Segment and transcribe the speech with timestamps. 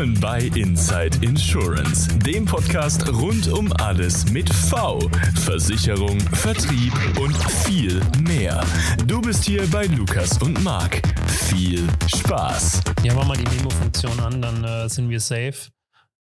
[0.00, 4.98] Willkommen bei Inside Insurance, dem Podcast rund um alles mit V,
[5.44, 8.64] Versicherung, Vertrieb und viel mehr.
[9.06, 11.02] Du bist hier bei Lukas und Marc.
[11.28, 12.80] Viel Spaß.
[13.02, 15.70] Ja, machen wir die Memo-Funktion an, dann äh, sind wir safe,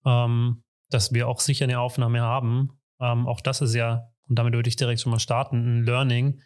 [0.05, 2.80] ähm, dass wir auch sicher eine Aufnahme haben.
[3.02, 6.42] Ähm, auch das ist ja, und damit würde ich direkt schon mal starten, ein Learning,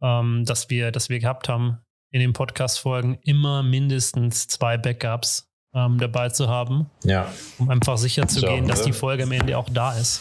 [0.00, 1.78] ähm, dass wir, dass wir gehabt haben,
[2.12, 6.90] in den Podcast-Folgen immer mindestens zwei Backups ähm, dabei zu haben.
[7.04, 7.28] Ja.
[7.58, 10.20] Um einfach sicher zu So, gehen, dass die Folge am Ende auch da ist.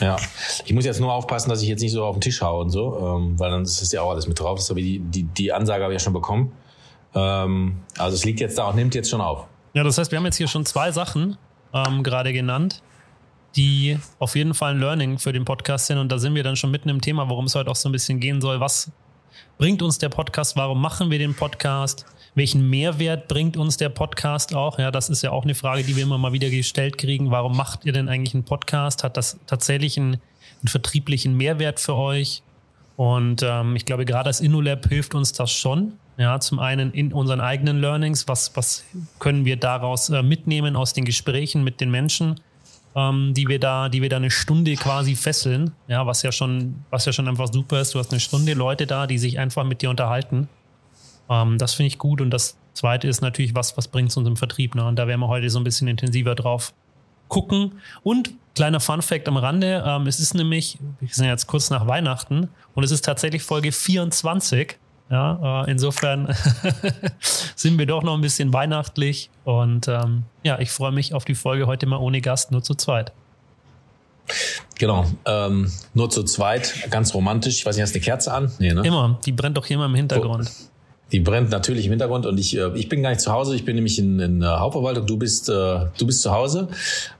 [0.00, 0.16] Ja.
[0.64, 2.70] Ich muss jetzt nur aufpassen, dass ich jetzt nicht so auf den Tisch haue und
[2.70, 4.58] so, ähm, weil dann ist es ja auch alles mit drauf.
[4.58, 6.52] Das habe ich, die, die, die Ansage habe ich ja schon bekommen.
[7.14, 9.46] Ähm, also es liegt jetzt da und nimmt jetzt schon auf.
[9.74, 11.36] Ja, das heißt, wir haben jetzt hier schon zwei Sachen
[11.74, 12.82] ähm, gerade genannt,
[13.56, 15.98] die auf jeden Fall ein Learning für den Podcast sind.
[15.98, 17.92] Und da sind wir dann schon mitten im Thema, worum es heute auch so ein
[17.92, 18.60] bisschen gehen soll.
[18.60, 18.92] Was
[19.58, 20.56] bringt uns der Podcast?
[20.56, 22.06] Warum machen wir den Podcast?
[22.34, 24.78] Welchen Mehrwert bringt uns der Podcast auch?
[24.78, 27.30] Ja, das ist ja auch eine Frage, die wir immer mal wieder gestellt kriegen.
[27.30, 29.04] Warum macht ihr denn eigentlich einen Podcast?
[29.04, 32.42] Hat das tatsächlich einen, einen vertrieblichen Mehrwert für euch?
[32.96, 35.92] Und ähm, ich glaube, gerade als InnoLab hilft uns das schon.
[36.16, 38.84] Ja, zum einen in unseren eigenen Learnings, was, was
[39.20, 42.40] können wir daraus äh, mitnehmen aus den Gesprächen mit den Menschen,
[42.96, 45.70] ähm, die wir da, die wir da eine Stunde quasi fesseln.
[45.86, 47.94] Ja, was ja schon, was ja schon einfach super ist.
[47.94, 50.48] Du hast eine Stunde Leute da, die sich einfach mit dir unterhalten.
[51.28, 52.20] Ähm, das finde ich gut.
[52.20, 54.74] Und das zweite ist natürlich, was, was bringt es uns im Vertrieb?
[54.74, 54.84] Ne?
[54.84, 56.72] Und da werden wir heute so ein bisschen intensiver drauf
[57.28, 57.80] gucken.
[58.02, 61.86] Und kleiner Fun Fact am Rande, ähm, es ist nämlich, wir sind jetzt kurz nach
[61.86, 64.78] Weihnachten und es ist tatsächlich Folge 24.
[65.10, 66.34] Ja, äh, insofern
[67.54, 71.34] sind wir doch noch ein bisschen weihnachtlich und ähm, ja, ich freue mich auf die
[71.34, 73.12] Folge heute mal ohne Gast, nur zu zweit.
[74.78, 75.06] Genau.
[75.24, 77.56] Ähm, nur zu zweit, ganz romantisch.
[77.56, 78.52] Ich weiß nicht, hast du eine Kerze an?
[78.58, 78.82] Nee, ne?
[78.82, 80.50] Immer, die brennt doch hier immer im Hintergrund.
[81.10, 83.54] Die brennt natürlich im Hintergrund und ich, äh, ich bin gar nicht zu Hause.
[83.54, 85.06] Ich bin nämlich in, in der Hauptverwaltung.
[85.06, 86.68] Du bist, äh, du bist zu Hause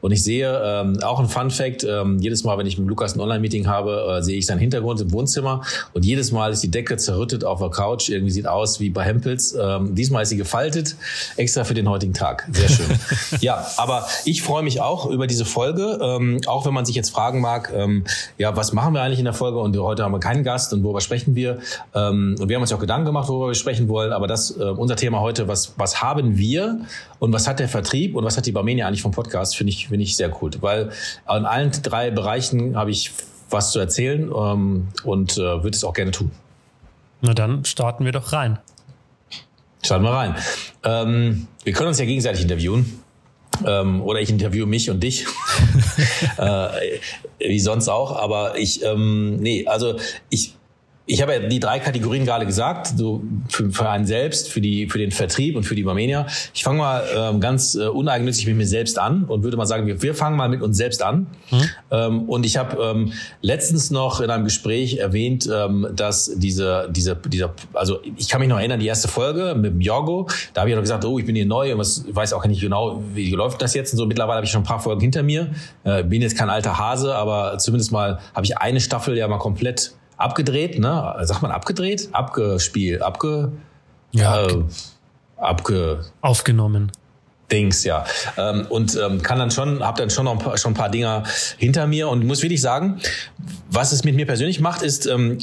[0.03, 1.85] und ich sehe ähm, auch ein Fun Fact.
[1.85, 5.01] Ähm, jedes Mal, wenn ich mit Lukas ein Online-Meeting habe, äh, sehe ich seinen Hintergrund
[5.01, 5.62] im Wohnzimmer
[5.95, 8.11] und jedes Mal ist die Decke zerrüttet auf der Couch.
[8.11, 9.57] Irgendwie sieht aus wie bei Hempels.
[9.59, 10.97] Ähm, diesmal ist sie gefaltet,
[11.37, 12.47] extra für den heutigen Tag.
[12.53, 12.87] Sehr schön.
[13.41, 17.11] ja, aber ich freue mich auch über diese Folge, ähm, auch wenn man sich jetzt
[17.11, 18.05] fragen mag, ähm,
[18.37, 19.59] ja, was machen wir eigentlich in der Folge?
[19.59, 21.59] Und heute haben wir keinen Gast und worüber sprechen wir?
[21.95, 24.12] Ähm, und wir haben uns ja auch Gedanken gemacht, worüber wir sprechen wollen.
[24.12, 26.81] Aber das äh, unser Thema heute, was was haben wir
[27.21, 29.56] und was hat der Vertrieb und was hat die Barmenia eigentlich vom Podcast?
[29.56, 30.91] Finde ich finde ich sehr cool, weil
[31.28, 33.12] in allen drei Bereichen habe ich
[33.50, 36.33] was zu erzählen ähm, und äh, würde es auch gerne tun.
[37.21, 38.59] Na dann starten wir doch rein.
[39.84, 40.34] Schauen wir rein.
[40.84, 43.00] Ähm, wir können uns ja gegenseitig interviewen.
[43.67, 45.27] Ähm, oder ich interviewe mich und dich.
[46.37, 46.69] äh,
[47.38, 48.17] wie sonst auch.
[48.17, 49.99] Aber ich, ähm, nee, also
[50.31, 50.55] ich,
[51.11, 54.89] ich habe ja die drei Kategorien gerade gesagt, so für, für einen selbst, für die
[54.89, 56.27] für den Vertrieb und für die Barmenia.
[56.53, 59.87] Ich fange mal ähm, ganz äh, uneigennützig mit mir selbst an und würde mal sagen,
[59.87, 61.27] wir, wir fangen mal mit uns selbst an.
[61.51, 61.71] Mhm.
[61.91, 67.17] Ähm, und ich habe ähm, letztens noch in einem Gespräch erwähnt, ähm, dass diese diese
[67.17, 70.71] dieser also ich kann mich noch erinnern die erste Folge mit dem Jorgo, da habe
[70.71, 73.31] ich noch gesagt, oh ich bin hier neu und was weiß auch nicht genau wie
[73.31, 74.05] läuft das jetzt und so.
[74.05, 75.53] Mittlerweile habe ich schon ein paar Folgen hinter mir,
[75.85, 79.39] äh, bin jetzt kein alter Hase, aber zumindest mal habe ich eine Staffel ja mal
[79.39, 81.17] komplett abgedreht, ne?
[81.23, 82.11] Sagt man abgedreht?
[82.12, 83.53] Abgespielt, abge...
[84.12, 84.65] Ja, äh,
[85.37, 86.05] abge...
[86.21, 86.93] Aufgenommen.
[87.51, 88.05] Dings, ja.
[88.37, 90.91] Ähm, und ähm, kann dann schon, hab dann schon noch ein paar, schon ein paar
[90.91, 91.25] Dinger
[91.56, 93.01] hinter mir und muss wirklich sagen,
[93.71, 95.39] was es mit mir persönlich macht, ist, ähm,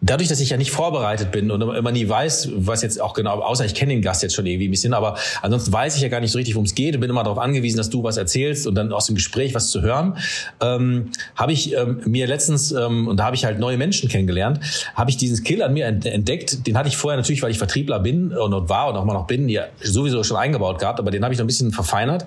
[0.00, 3.40] dadurch, dass ich ja nicht vorbereitet bin und immer nie weiß, was jetzt auch genau,
[3.40, 6.08] außer ich kenne den Gast jetzt schon irgendwie ein bisschen, aber ansonsten weiß ich ja
[6.08, 8.16] gar nicht so richtig, worum es geht und bin immer darauf angewiesen, dass du was
[8.16, 10.18] erzählst und dann aus dem Gespräch was zu hören,
[10.60, 14.60] ähm, habe ich ähm, mir letztens, ähm, und da habe ich halt neue Menschen kennengelernt,
[14.94, 17.58] habe ich diesen Skill an mir ent- entdeckt, den hatte ich vorher natürlich, weil ich
[17.58, 21.00] Vertriebler bin und, und war und auch mal noch bin, ja sowieso schon eingebaut gehabt,
[21.00, 22.24] aber den habe ich noch ein bisschen verfeinert.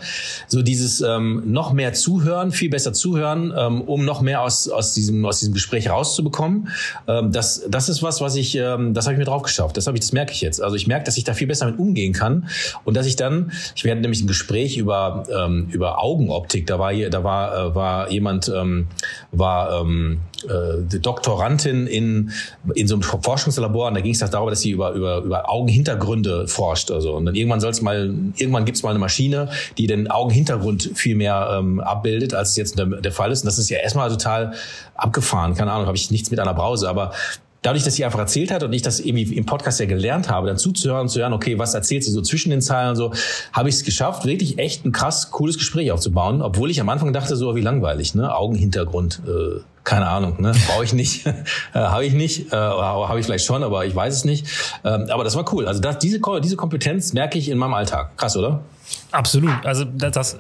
[0.48, 4.94] So dieses ähm, noch mehr zuhören, viel besser zuhören, ähm, um noch mehr aus, aus,
[4.94, 6.70] diesem, aus diesem Gespräch rauszubekommen.
[7.08, 9.78] Ähm, das, das ist was, was ich, ähm, das habe ich mir drauf geschafft.
[9.78, 10.61] Das habe ich, das merke ich jetzt.
[10.61, 12.47] Also ich merke, dass ich da viel besser mit umgehen kann
[12.84, 16.67] und dass ich dann, ich werde nämlich ein Gespräch über ähm, über Augenoptik.
[16.67, 18.87] Da war da war äh, war jemand, ähm,
[19.31, 22.32] war ähm, äh, Doktorandin in
[22.76, 26.47] in so einem Forschungslabor und da ging es darüber, dass sie über über über Augenhintergründe
[26.47, 26.91] forscht.
[26.91, 30.09] Also und dann irgendwann soll es mal, irgendwann gibt es mal eine Maschine, die den
[30.09, 33.41] Augenhintergrund viel mehr ähm, abbildet, als es jetzt der, der Fall ist.
[33.41, 34.53] Und das ist ja erstmal total
[34.96, 35.55] abgefahren.
[35.55, 37.11] Keine Ahnung, habe ich nichts mit einer Brause, aber
[37.61, 40.47] dadurch, dass sie einfach erzählt hat und ich das irgendwie im Podcast ja gelernt habe,
[40.47, 43.14] dann zuzuhören zu hören, okay, was erzählt sie so zwischen den Zeilen und so,
[43.53, 47.14] habe ich es geschafft, wirklich echt ein krass cooles Gespräch aufzubauen, obwohl ich am Anfang
[47.14, 48.35] dachte, so wie langweilig, ne?
[48.35, 49.22] Augenhintergrund.
[49.28, 50.54] Äh, keine Ahnung, ne?
[50.68, 51.34] Brauche ich nicht, äh,
[51.74, 54.48] habe ich nicht, äh, habe ich vielleicht schon, aber ich weiß es nicht.
[54.84, 55.68] Ähm, aber das war cool.
[55.68, 58.18] Also das, diese, diese Kompetenz merke ich in meinem Alltag.
[58.18, 58.62] Krass, oder?
[59.12, 59.66] Absolut.
[59.66, 60.38] Also das,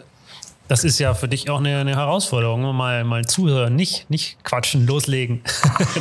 [0.71, 2.73] das ist ja für dich auch eine, eine Herausforderung.
[2.73, 5.41] Mal, mal zuhören, nicht, nicht quatschen, loslegen.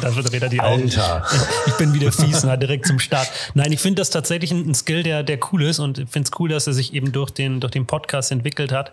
[0.00, 0.82] da wird wieder die Augen.
[0.82, 1.26] Alter.
[1.66, 3.28] Ich bin wieder fies, na, direkt zum Start.
[3.54, 6.38] Nein, ich finde das tatsächlich ein Skill, der, der cool ist und ich finde es
[6.38, 8.92] cool, dass er sich eben durch den, durch den Podcast entwickelt hat.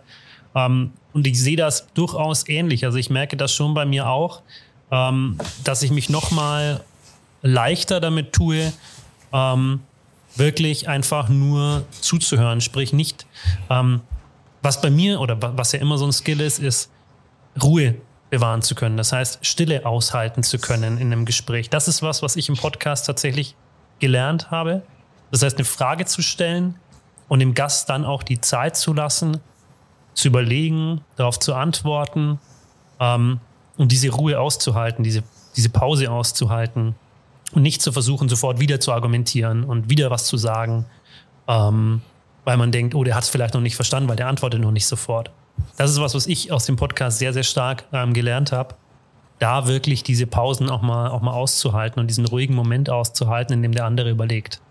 [0.55, 2.85] Ähm, und ich sehe das durchaus ähnlich.
[2.85, 4.41] Also ich merke das schon bei mir auch,
[4.91, 6.83] ähm, dass ich mich noch mal
[7.41, 8.71] leichter damit tue,
[9.33, 9.81] ähm,
[10.35, 12.61] wirklich einfach nur zuzuhören.
[12.61, 13.25] Sprich nicht,
[13.69, 14.01] ähm,
[14.61, 16.91] was bei mir oder was ja immer so ein Skill ist, ist
[17.61, 17.95] Ruhe
[18.29, 18.97] bewahren zu können.
[18.97, 21.69] Das heißt, Stille aushalten zu können in einem Gespräch.
[21.69, 23.55] Das ist was, was ich im Podcast tatsächlich
[23.99, 24.83] gelernt habe.
[25.31, 26.75] Das heißt, eine Frage zu stellen
[27.27, 29.39] und dem Gast dann auch die Zeit zu lassen,
[30.17, 32.39] zu überlegen, darauf zu antworten
[32.99, 33.39] ähm,
[33.77, 35.21] und diese Ruhe auszuhalten, diese,
[35.55, 36.95] diese Pause auszuhalten
[37.53, 40.85] und nicht zu versuchen, sofort wieder zu argumentieren und wieder was zu sagen,
[41.47, 42.01] ähm,
[42.45, 44.71] weil man denkt, oh, der hat es vielleicht noch nicht verstanden, weil der antwortet noch
[44.71, 45.29] nicht sofort.
[45.77, 48.73] Das ist was, was ich aus dem Podcast sehr, sehr stark ähm, gelernt habe,
[49.37, 53.61] da wirklich diese Pausen auch mal, auch mal auszuhalten und diesen ruhigen Moment auszuhalten, in
[53.61, 54.61] dem der andere überlegt.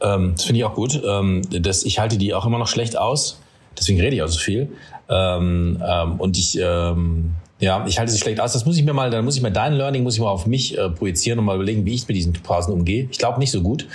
[0.00, 1.02] Ähm, das finde ich auch gut.
[1.04, 3.39] Ähm, das, ich halte die auch immer noch schlecht aus.
[3.78, 4.68] Deswegen rede ich auch so viel.
[5.08, 8.52] Ähm, ähm, und ich, ähm, ja, ich halte sie schlecht aus.
[8.52, 10.46] Das muss ich mir mal, dann muss ich mal dein Learning, muss ich mal auf
[10.46, 13.08] mich äh, projizieren und mal überlegen, wie ich mit diesen Pausen umgehe.
[13.10, 13.86] Ich glaube nicht so gut.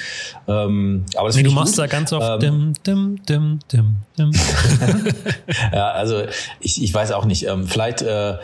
[0.47, 1.83] Ähm, aber das nee, du machst gut.
[1.83, 4.31] da ganz oft ähm, dim, dim, dim, dim, dim.
[5.73, 6.23] ja, also
[6.59, 7.47] ich, ich weiß auch nicht.
[7.47, 8.35] Ähm, vielleicht äh,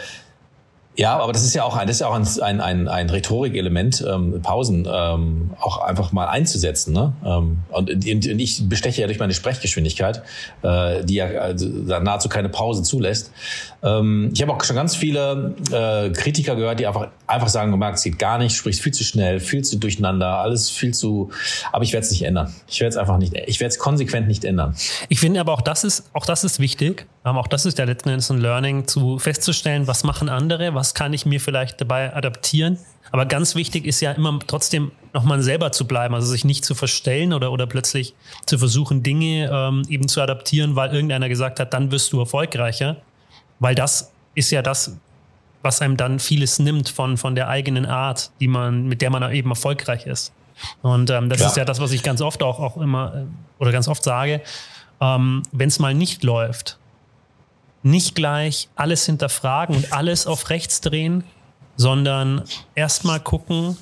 [0.96, 4.06] ja, aber das ist ja auch ein, das ist ja auch ein, ein, ein, Rhetorikelement,
[4.08, 6.94] ähm, Pausen ähm, auch einfach mal einzusetzen.
[6.94, 7.14] Ne?
[7.26, 10.22] Ähm, und, und ich besteche ja durch meine Sprechgeschwindigkeit,
[10.64, 13.32] äh, die ja also nahezu keine Pause zulässt.
[13.84, 18.04] Ähm, ich habe auch schon ganz viele äh, Kritiker gehört, die einfach einfach sagen, es
[18.04, 21.32] geht gar nicht, sprichst viel zu schnell, viel zu durcheinander, alles viel zu.
[21.72, 22.54] Aber ich werde es nicht ändern.
[22.68, 23.34] Ich werde es einfach nicht.
[23.48, 24.76] Ich werde es konsequent nicht ändern.
[25.10, 27.08] Ich finde aber auch das ist auch das ist wichtig.
[27.24, 31.14] auch das ist ja letzten Endes ein Learning, zu festzustellen, was machen andere, was kann
[31.14, 32.78] ich mir vielleicht dabei adaptieren.
[33.12, 36.76] Aber ganz wichtig ist ja immer trotzdem nochmal selber zu bleiben, also sich nicht zu
[36.76, 41.74] verstellen oder, oder plötzlich zu versuchen, Dinge ähm, eben zu adaptieren, weil irgendeiner gesagt hat,
[41.74, 42.98] dann wirst du erfolgreicher.
[43.62, 44.98] Weil das ist ja das,
[45.62, 49.32] was einem dann vieles nimmt von, von der eigenen Art, die man, mit der man
[49.32, 50.34] eben erfolgreich ist.
[50.82, 51.50] Und ähm, das Klar.
[51.52, 54.42] ist ja das, was ich ganz oft auch, auch immer äh, oder ganz oft sage.
[55.00, 56.78] Ähm, Wenn es mal nicht läuft,
[57.84, 61.24] nicht gleich alles hinterfragen und alles auf rechts drehen,
[61.78, 62.44] sondern
[62.76, 63.78] erstmal gucken,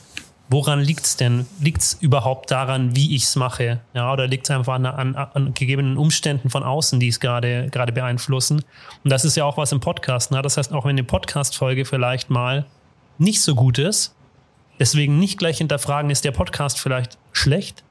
[0.50, 1.46] woran liegt es denn?
[1.60, 3.80] Liegt es überhaupt daran, wie ich es mache?
[3.94, 7.70] Ja, oder liegt es einfach an, an, an, gegebenen Umständen von außen, die es gerade
[7.94, 8.64] beeinflussen?
[9.04, 10.32] Und das ist ja auch was im Podcast.
[10.32, 10.42] Ne?
[10.42, 12.66] Das heißt, auch wenn eine Podcast-Folge vielleicht mal
[13.20, 14.16] nicht so gut ist,
[14.80, 17.84] deswegen nicht gleich hinterfragen, ist der Podcast vielleicht schlecht?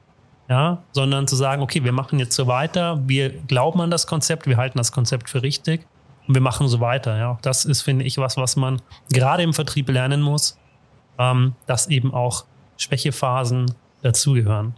[0.49, 4.47] Ja, sondern zu sagen, okay, wir machen jetzt so weiter, wir glauben an das Konzept,
[4.47, 5.85] wir halten das Konzept für richtig
[6.27, 7.19] und wir machen so weiter.
[7.19, 8.81] Ja, das ist, finde ich, was, was man
[9.13, 10.57] gerade im Vertrieb lernen muss,
[11.19, 12.45] ähm, dass eben auch
[12.77, 14.73] Schwächephasen dazugehören.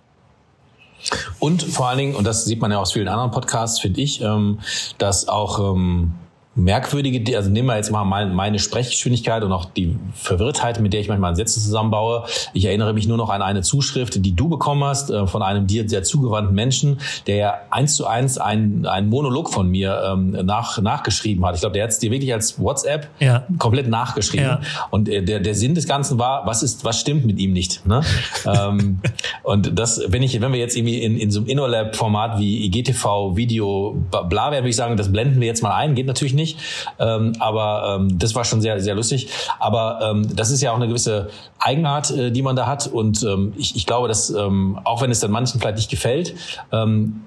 [1.40, 4.22] Und vor allen Dingen, und das sieht man ja aus vielen anderen Podcasts, finde ich,
[4.22, 4.60] ähm,
[4.98, 6.14] dass auch ähm,
[6.54, 11.08] merkwürdige, also nehmen wir jetzt mal meine Sprechgeschwindigkeit und auch die Verwirrtheit, mit der ich
[11.08, 12.26] manchmal Sätze zusammenbaue.
[12.54, 15.66] Ich erinnere mich nur noch an eine Zuschrift, die du bekommen hast äh, von einem
[15.66, 20.32] dir sehr zugewandten Menschen, der ja eins zu eins einen, einen Monolog von mir ähm,
[20.44, 21.56] nach, nachgeschrieben hat.
[21.56, 23.48] Ich glaube, der hat es dir wirklich als WhatsApp ja.
[23.58, 24.46] komplett nachgeschrieben.
[24.46, 24.62] Ja.
[24.90, 27.86] Und äh, der, der Sinn des Ganzen war, was ist, was stimmt mit ihm nicht?
[27.86, 28.02] Ne?
[28.46, 29.00] ähm,
[29.44, 33.38] und das, wenn ich, wenn wir jetzt irgendwie in, in so einem InnoLab-Format wie IGTV,
[33.38, 36.41] Video, bla, bla, würde ich sagen, das blenden wir jetzt mal ein, geht natürlich nicht
[36.42, 36.60] nicht.
[37.00, 39.30] Ähm, aber ähm, das war schon sehr, sehr lustig.
[39.60, 41.30] Aber ähm, das ist ja auch eine gewisse
[41.60, 42.88] Eigenart, äh, die man da hat.
[42.88, 46.36] Und ähm, ich, ich glaube, dass ähm, auch wenn es dann manchen vielleicht nicht gefällt,
[46.72, 47.22] ähm,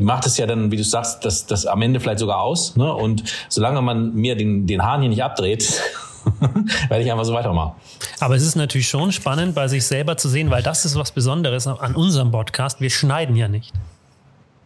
[0.00, 2.76] macht es ja dann, wie du sagst, das, das am Ende vielleicht sogar aus.
[2.76, 2.92] Ne?
[2.92, 5.80] Und solange man mir den, den Hahn hier nicht abdreht,
[6.88, 7.72] werde ich einfach so weitermachen.
[8.20, 11.12] Aber es ist natürlich schon spannend, bei sich selber zu sehen, weil das ist was
[11.12, 12.80] Besonderes an unserem Podcast.
[12.80, 13.72] Wir schneiden ja nicht.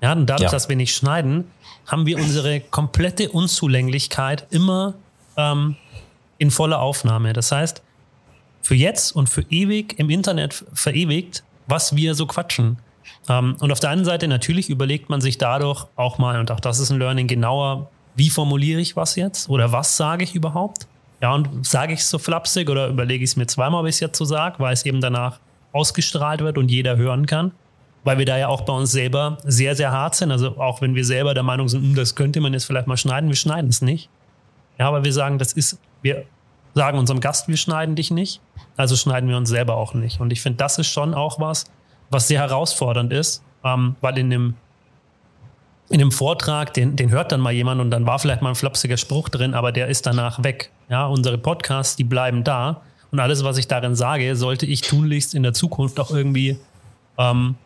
[0.02, 0.50] Ja, und dadurch, ja.
[0.50, 1.44] dass wir nicht schneiden,
[1.86, 4.94] haben wir unsere komplette Unzulänglichkeit immer
[5.36, 5.76] ähm,
[6.38, 7.32] in voller Aufnahme.
[7.32, 7.82] Das heißt,
[8.62, 12.78] für jetzt und für ewig im Internet verewigt, was wir so quatschen.
[13.28, 16.60] Ähm, und auf der einen Seite natürlich überlegt man sich dadurch auch mal, und auch
[16.60, 20.86] das ist ein Learning, genauer, wie formuliere ich was jetzt oder was sage ich überhaupt?
[21.20, 24.00] Ja, und sage ich es so flapsig oder überlege ich es mir zweimal, bis ich
[24.00, 25.38] jetzt so sage, weil es eben danach
[25.72, 27.52] ausgestrahlt wird und jeder hören kann
[28.04, 30.30] weil wir da ja auch bei uns selber sehr, sehr hart sind.
[30.30, 32.96] Also auch wenn wir selber der Meinung sind, hm, das könnte man jetzt vielleicht mal
[32.96, 34.08] schneiden, wir schneiden es nicht.
[34.78, 36.24] Ja, aber wir sagen, das ist, wir
[36.74, 38.40] sagen unserem Gast, wir schneiden dich nicht.
[38.76, 40.20] Also schneiden wir uns selber auch nicht.
[40.20, 41.66] Und ich finde, das ist schon auch was,
[42.10, 44.54] was sehr herausfordernd ist, ähm, weil in dem,
[45.90, 48.54] in dem Vortrag, den, den hört dann mal jemand und dann war vielleicht mal ein
[48.54, 50.70] flapsiger Spruch drin, aber der ist danach weg.
[50.88, 52.80] Ja, unsere Podcasts, die bleiben da.
[53.10, 56.58] Und alles, was ich darin sage, sollte ich tunlichst in der Zukunft auch irgendwie
[57.18, 57.56] ähm,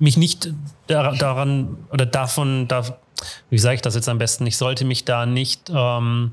[0.00, 0.52] mich nicht
[0.86, 2.84] daran oder davon, da,
[3.50, 6.32] wie sage ich das jetzt am besten, ich sollte mich da nicht ähm,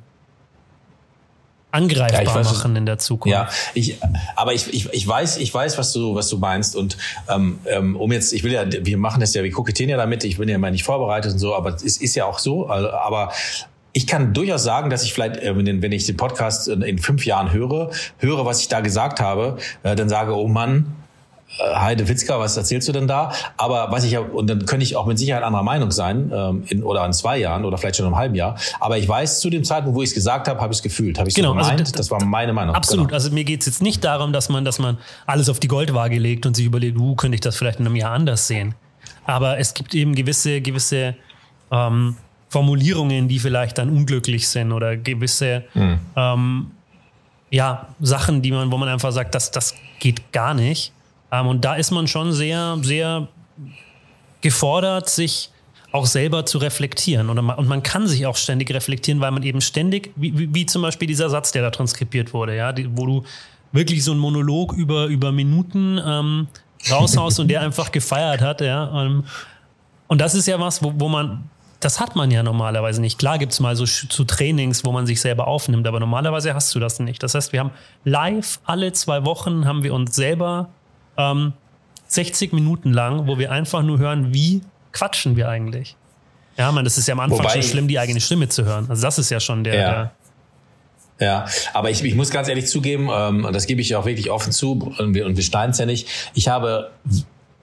[1.71, 3.33] angreifbar ja, weiß, machen in der Zukunft.
[3.33, 3.97] Ja, ich,
[4.36, 6.75] aber ich, ich, ich weiß, ich weiß, was du, was du meinst.
[6.75, 6.97] Und
[7.29, 10.24] ähm, ähm um jetzt, ich will ja, wir machen das ja, wir kokettieren ja damit,
[10.24, 12.67] ich bin ja mal nicht vorbereitet und so, aber es ist ja auch so.
[12.67, 13.31] Also, aber
[13.93, 17.51] ich kann durchaus sagen, dass ich vielleicht, äh, wenn ich den Podcast in fünf Jahren
[17.51, 20.95] höre, höre, was ich da gesagt habe, äh, dann sage, oh Mann,
[21.59, 23.31] Heide Witzka, was erzählst du denn da?
[23.55, 26.63] Aber was ich ja, und dann könnte ich auch mit Sicherheit anderer Meinung sein, ähm,
[26.67, 28.57] in, oder in zwei Jahren oder vielleicht schon in einem halben Jahr.
[28.79, 31.17] Aber ich weiß, zu dem Zeitpunkt, wo ich es gesagt habe, habe ich es gefühlt,
[31.17, 31.87] habe ich es genau, so also gemeint.
[31.87, 32.75] Also, das war meine Meinung.
[32.75, 33.07] Absolut.
[33.07, 33.15] Genau.
[33.15, 36.19] Also mir geht es jetzt nicht darum, dass man, dass man alles auf die Goldwaage
[36.19, 38.75] legt und sich überlegt, uh, könnte ich das vielleicht in einem Jahr anders sehen.
[39.25, 41.15] Aber es gibt eben gewisse, gewisse
[41.71, 42.17] ähm,
[42.49, 45.99] Formulierungen, die vielleicht dann unglücklich sind oder gewisse hm.
[46.15, 46.71] ähm,
[47.49, 50.93] ja, Sachen, die man, wo man einfach sagt, das, das geht gar nicht.
[51.31, 53.27] Ähm, und da ist man schon sehr, sehr
[54.41, 55.51] gefordert, sich
[55.91, 57.29] auch selber zu reflektieren.
[57.29, 60.53] Und man, und man kann sich auch ständig reflektieren, weil man eben ständig, wie, wie,
[60.53, 63.24] wie zum Beispiel dieser Satz, der da transkribiert wurde, ja, die, wo du
[63.72, 66.48] wirklich so einen Monolog über, über Minuten ähm,
[66.89, 69.05] raushaust und der einfach gefeiert hat, ja.
[69.05, 69.24] Ähm,
[70.07, 73.19] und das ist ja was, wo, wo man, das hat man ja normalerweise nicht.
[73.19, 76.74] Klar gibt es mal so zu Trainings, wo man sich selber aufnimmt, aber normalerweise hast
[76.75, 77.22] du das nicht.
[77.24, 77.72] Das heißt, wir haben
[78.03, 80.69] live alle zwei Wochen haben wir uns selber
[81.17, 81.53] ähm,
[82.07, 85.95] 60 Minuten lang, wo wir einfach nur hören, wie quatschen wir eigentlich.
[86.57, 88.88] Ja, man, das ist ja am Anfang Wobei schon schlimm, die eigene Stimme zu hören.
[88.89, 89.75] Also das ist ja schon der.
[89.75, 89.91] Ja.
[89.91, 90.12] der
[91.19, 94.29] ja, aber ich, ich muss ganz ehrlich zugeben, ähm, und das gebe ich auch wirklich
[94.29, 96.91] offen zu, und wir, und wir schneiden es ja nicht, ich habe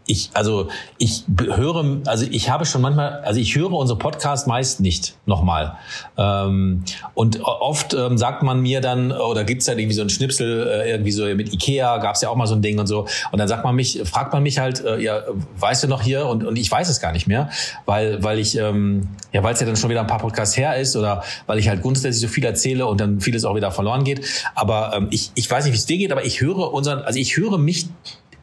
[0.07, 0.69] ich, also
[0.99, 5.77] ich höre, also ich habe schon manchmal, also ich höre unsere Podcast meist nicht nochmal.
[6.19, 6.85] Ähm,
[7.15, 10.91] und oft ähm, sagt man mir dann, oder gibt's halt irgendwie so ein Schnipsel, äh,
[10.91, 13.07] irgendwie so mit Ikea, gab's ja auch mal so ein Ding und so.
[13.33, 15.23] Und dann sagt man mich, fragt man mich halt, äh, ja,
[15.59, 16.27] weißt du noch hier?
[16.27, 17.49] Und, und ich weiß es gar nicht mehr,
[17.87, 20.77] weil, weil ich, ähm, ja, weil es ja dann schon wieder ein paar Podcasts her
[20.77, 24.05] ist oder weil ich halt grundsätzlich so viel erzähle und dann vieles auch wieder verloren
[24.05, 24.21] geht.
[24.55, 27.19] Aber ähm, ich, ich weiß nicht, wie es dir geht, aber ich höre unseren, also
[27.19, 27.87] ich höre mich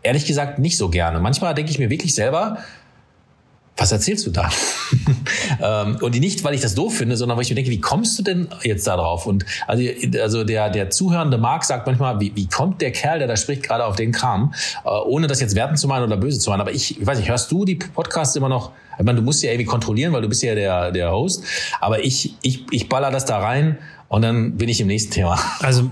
[0.03, 1.19] ehrlich gesagt nicht so gerne.
[1.19, 2.57] Manchmal denke ich mir wirklich selber,
[3.77, 4.49] was erzählst du da?
[5.61, 8.19] ähm, und nicht, weil ich das doof finde, sondern weil ich mir denke, wie kommst
[8.19, 9.25] du denn jetzt da drauf?
[9.25, 9.83] Und also,
[10.21, 13.63] also der, der zuhörende Marc sagt manchmal, wie, wie kommt der Kerl, der da spricht,
[13.63, 14.53] gerade auf den Kram,
[14.85, 16.61] äh, ohne das jetzt werten zu meinen oder böse zu meinen.
[16.61, 18.71] Aber ich, ich weiß nicht, hörst du die Podcasts immer noch?
[18.99, 21.43] Ich meine, du musst ja irgendwie kontrollieren, weil du bist ja der, der Host.
[21.79, 23.77] Aber ich, ich, ich baller das da rein
[24.09, 25.39] und dann bin ich im nächsten Thema.
[25.59, 25.89] Also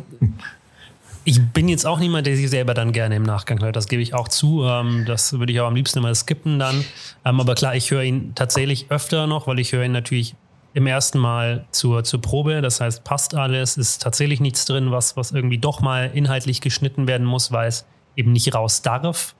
[1.26, 3.76] ich bin jetzt auch niemand, der sich selber dann gerne im Nachgang hört.
[3.76, 4.64] Das gebe ich auch zu.
[4.64, 6.84] Ähm, das würde ich auch am liebsten immer skippen dann.
[7.26, 10.36] Ähm, aber klar, ich höre ihn tatsächlich öfter noch, weil ich höre ihn natürlich
[10.74, 12.62] im ersten Mal zur, zur Probe.
[12.62, 17.08] Das heißt, passt alles, ist tatsächlich nichts drin, was, was irgendwie doch mal inhaltlich geschnitten
[17.08, 17.86] werden muss, weil es
[18.16, 19.36] eben nicht raus darf.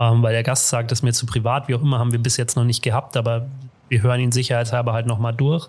[0.00, 2.20] Ähm, weil der Gast sagt, das ist mir zu privat, wie auch immer, haben wir
[2.20, 3.48] bis jetzt noch nicht gehabt, aber
[3.88, 5.68] wir hören ihn sicherheitshalber halt nochmal durch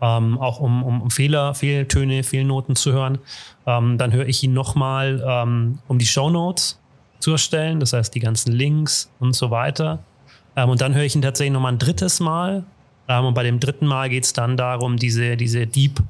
[0.00, 3.18] ähm, auch um, um Fehler, Fehltöne, Fehlnoten zu hören.
[3.66, 6.78] Ähm, dann höre ich ihn nochmal, ähm, um die Show Notes
[7.18, 9.98] zu erstellen, das heißt die ganzen Links und so weiter.
[10.56, 12.64] Ähm, und dann höre ich ihn tatsächlich nochmal ein drittes Mal.
[13.08, 16.00] Ähm, und bei dem dritten Mal geht es dann darum, diese, diese Deep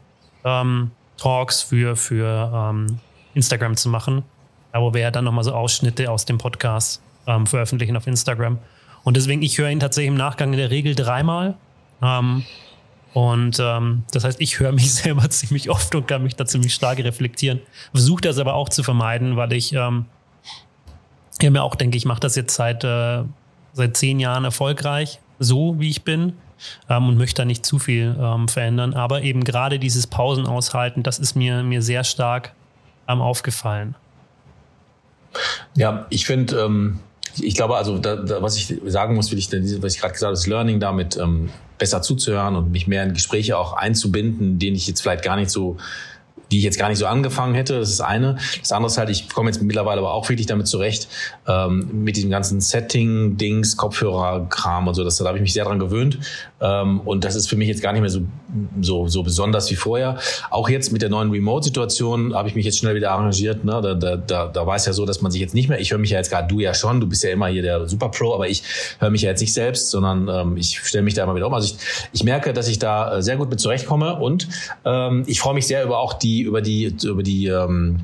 [0.45, 2.87] ähm, Talks für, für
[3.35, 4.23] Instagram zu machen,
[4.73, 7.03] da wo wir ja dann nochmal so Ausschnitte aus dem Podcast
[7.45, 8.59] veröffentlichen auf Instagram.
[9.05, 11.57] Und deswegen, ich höre ihn tatsächlich im Nachgang in der Regel dreimal.
[12.03, 12.45] Ähm,
[13.13, 16.75] und ähm, das heißt, ich höre mich selber ziemlich oft und kann mich da ziemlich
[16.75, 17.61] stark reflektieren.
[17.93, 20.07] Versuche das aber auch zu vermeiden, weil ich ähm,
[21.43, 23.23] ja mir auch denke, ich mache das jetzt seit, äh,
[23.73, 26.35] seit zehn Jahren erfolgreich, so wie ich bin.
[26.91, 28.93] Ähm, und möchte da nicht zu viel ähm, verändern.
[28.93, 32.53] Aber eben gerade dieses Pausen aushalten, das ist mir, mir sehr stark
[33.09, 33.95] ähm, aufgefallen.
[35.75, 37.01] Ja, ich finde, ähm,
[37.41, 40.23] ich glaube, also da, da, was ich sagen muss, will ich, was ich gerade gesagt
[40.23, 41.49] habe, das Learning damit ähm,
[41.81, 45.51] besser zuzuhören und mich mehr in Gespräche auch einzubinden, denen ich jetzt vielleicht gar nicht
[45.51, 45.79] so
[46.51, 47.79] die ich jetzt gar nicht so angefangen hätte.
[47.79, 48.39] Das ist eine.
[48.61, 51.09] Das andere ist halt, ich komme jetzt mittlerweile aber auch wirklich damit zurecht,
[51.47, 55.05] ähm, mit diesem ganzen Setting-Dings, Kopfhörer-Kram und so.
[55.05, 56.19] Das, da habe ich mich sehr dran gewöhnt.
[56.61, 58.23] Ähm, und das ist für mich jetzt gar nicht mehr so,
[58.81, 60.19] so, so besonders wie vorher.
[60.51, 63.65] Auch jetzt mit der neuen Remote-Situation habe ich mich jetzt schnell wieder arrangiert.
[63.65, 63.81] Ne?
[63.83, 65.91] Da, da, da, da war es ja so, dass man sich jetzt nicht mehr, ich
[65.91, 68.09] höre mich ja jetzt gerade, du ja schon, du bist ja immer hier der Super
[68.09, 68.63] Pro, aber ich
[68.99, 71.55] höre mich ja jetzt nicht selbst, sondern ähm, ich stelle mich da immer wieder um.
[71.55, 74.49] Also ich, ich merke, dass ich da äh, sehr gut mit zurechtkomme und
[74.85, 77.99] ähm, ich freue mich sehr über auch die über die, über die, ähm,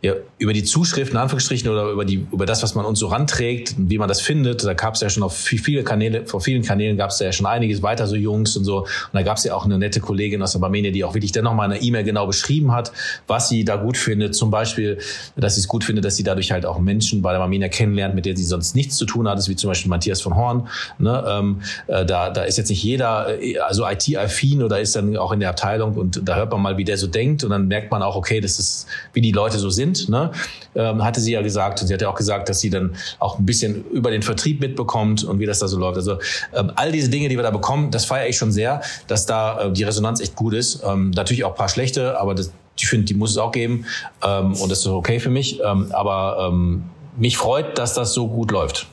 [0.00, 3.74] ja, über die Zuschriften, Anführungsstrichen, oder über die, über das, was man uns so ranträgt,
[3.76, 6.96] wie man das findet, da gab es ja schon auf viele Kanäle, vor vielen Kanälen
[6.96, 8.82] gab es ja schon einiges weiter so Jungs und so.
[8.82, 11.32] Und da gab es ja auch eine nette Kollegin aus der Barmenia, die auch wirklich
[11.32, 12.92] dann nochmal eine E-Mail genau beschrieben hat,
[13.26, 14.36] was sie da gut findet.
[14.36, 14.98] Zum Beispiel,
[15.36, 18.14] dass sie es gut findet, dass sie dadurch halt auch Menschen bei der Barmenia kennenlernt,
[18.14, 20.68] mit denen sie sonst nichts zu tun hat, wie zum Beispiel Matthias von Horn.
[20.98, 21.24] Ne?
[21.28, 25.32] Ähm, äh, da, da ist jetzt nicht jeder, äh, also IT-affin oder ist dann auch
[25.32, 27.90] in der Abteilung und da hört man mal, wie der so denkt und dann merkt
[27.90, 29.87] man auch, okay, das ist, wie die Leute so sind.
[30.08, 30.30] Ne?
[30.74, 31.80] ähm, hatte sie ja gesagt.
[31.80, 34.60] Und sie hat ja auch gesagt, dass sie dann auch ein bisschen über den Vertrieb
[34.60, 35.96] mitbekommt und wie das da so läuft.
[35.96, 36.18] Also
[36.54, 39.60] ähm, all diese Dinge, die wir da bekommen, das feiere ich schon sehr, dass da
[39.60, 40.82] äh, die Resonanz echt gut ist.
[40.84, 43.84] Ähm, natürlich auch paar schlechte, aber das, ich finde, die muss es auch geben.
[44.24, 45.60] Ähm, und das ist okay für mich.
[45.64, 46.84] Ähm, aber ähm,
[47.16, 48.86] mich freut, dass das so gut läuft.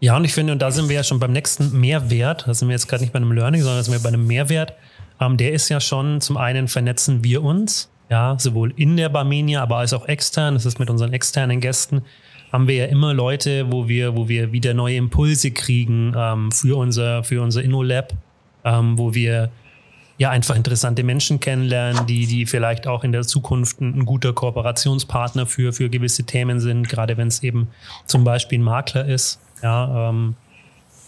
[0.00, 2.68] Ja, und ich finde, und da sind wir ja schon beim nächsten Mehrwert, da sind
[2.68, 4.74] wir jetzt gerade nicht bei einem Learning, sondern da sind wir bei einem Mehrwert.
[5.20, 9.62] Ähm, der ist ja schon, zum einen vernetzen wir uns, ja, sowohl in der Barmenia,
[9.62, 10.54] aber als auch extern.
[10.54, 12.02] Das ist mit unseren externen Gästen
[12.54, 16.78] haben wir ja immer Leute, wo wir, wo wir wieder neue Impulse kriegen ähm, für
[16.78, 18.12] unser, für unser InnoLab,
[18.64, 19.50] ähm, wo wir
[20.18, 24.32] ja einfach interessante Menschen kennenlernen, die, die vielleicht auch in der Zukunft ein, ein guter
[24.32, 27.70] Kooperationspartner für, für gewisse Themen sind, gerade wenn es eben
[28.06, 29.40] zum Beispiel ein Makler ist.
[29.60, 30.36] Ja, ähm,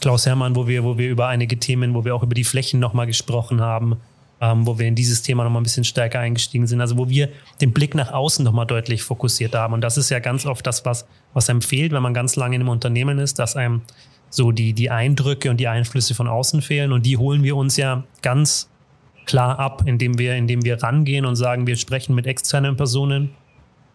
[0.00, 2.80] Klaus Hermann, wo wir, wo wir über einige Themen, wo wir auch über die Flächen
[2.80, 3.98] nochmal gesprochen haben,
[4.40, 6.80] ähm, wo wir in dieses Thema nochmal ein bisschen stärker eingestiegen sind.
[6.80, 7.28] Also wo wir
[7.60, 9.74] den Blick nach außen nochmal deutlich fokussiert haben.
[9.74, 12.56] Und das ist ja ganz oft das, was, was einem fehlt, wenn man ganz lange
[12.56, 13.82] in einem Unternehmen ist, dass einem
[14.28, 16.92] so die, die Eindrücke und die Einflüsse von außen fehlen.
[16.92, 18.68] Und die holen wir uns ja ganz
[19.24, 23.30] klar ab, indem wir, indem wir rangehen und sagen, wir sprechen mit externen Personen.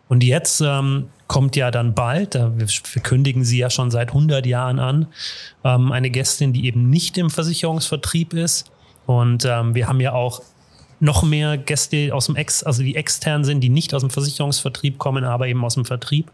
[0.09, 4.45] Und jetzt ähm, kommt ja dann bald, wir, wir kündigen sie ja schon seit 100
[4.45, 5.07] Jahren an,
[5.63, 8.71] ähm, eine Gästin, die eben nicht im Versicherungsvertrieb ist,
[9.05, 10.41] und ähm, wir haben ja auch
[10.99, 14.99] noch mehr Gäste aus dem Ex, also die extern sind, die nicht aus dem Versicherungsvertrieb
[14.99, 16.31] kommen, aber eben aus dem Vertrieb.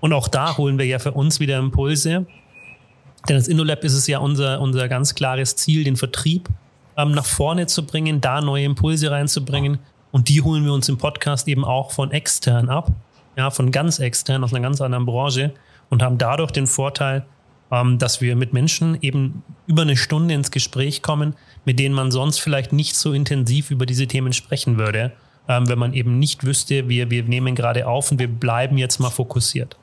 [0.00, 2.26] Und auch da holen wir ja für uns wieder Impulse.
[3.26, 6.50] Denn als InnoLab ist es ja unser, unser ganz klares Ziel, den Vertrieb
[6.98, 9.78] ähm, nach vorne zu bringen, da neue Impulse reinzubringen.
[10.12, 12.92] Und die holen wir uns im Podcast eben auch von extern ab.
[13.36, 15.54] Ja, von ganz extern, aus einer ganz anderen Branche.
[15.88, 17.24] Und haben dadurch den Vorteil,
[17.70, 22.10] ähm, dass wir mit Menschen eben über eine Stunde ins Gespräch kommen, mit denen man
[22.10, 25.12] sonst vielleicht nicht so intensiv über diese Themen sprechen würde,
[25.48, 28.98] ähm, wenn man eben nicht wüsste, wir, wir nehmen gerade auf und wir bleiben jetzt
[28.98, 29.76] mal fokussiert.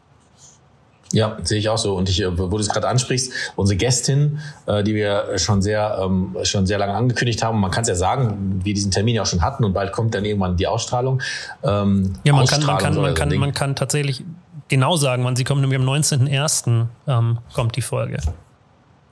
[1.14, 1.96] Ja, sehe ich auch so.
[1.96, 6.00] Und ich, äh, wo du es gerade ansprichst, unsere Gästin, äh, die wir schon sehr,
[6.02, 9.24] ähm, schon sehr lange angekündigt haben, man kann es ja sagen, wir diesen Termin ja
[9.24, 11.22] auch schon hatten und bald kommt dann irgendwann die Ausstrahlung.
[11.64, 14.24] Ähm, ja, man kann, man kann, man kann, man kann tatsächlich
[14.72, 16.88] genau sagen, wann sie kommt, nämlich am 19.01.
[17.08, 18.18] Ähm, kommt die Folge.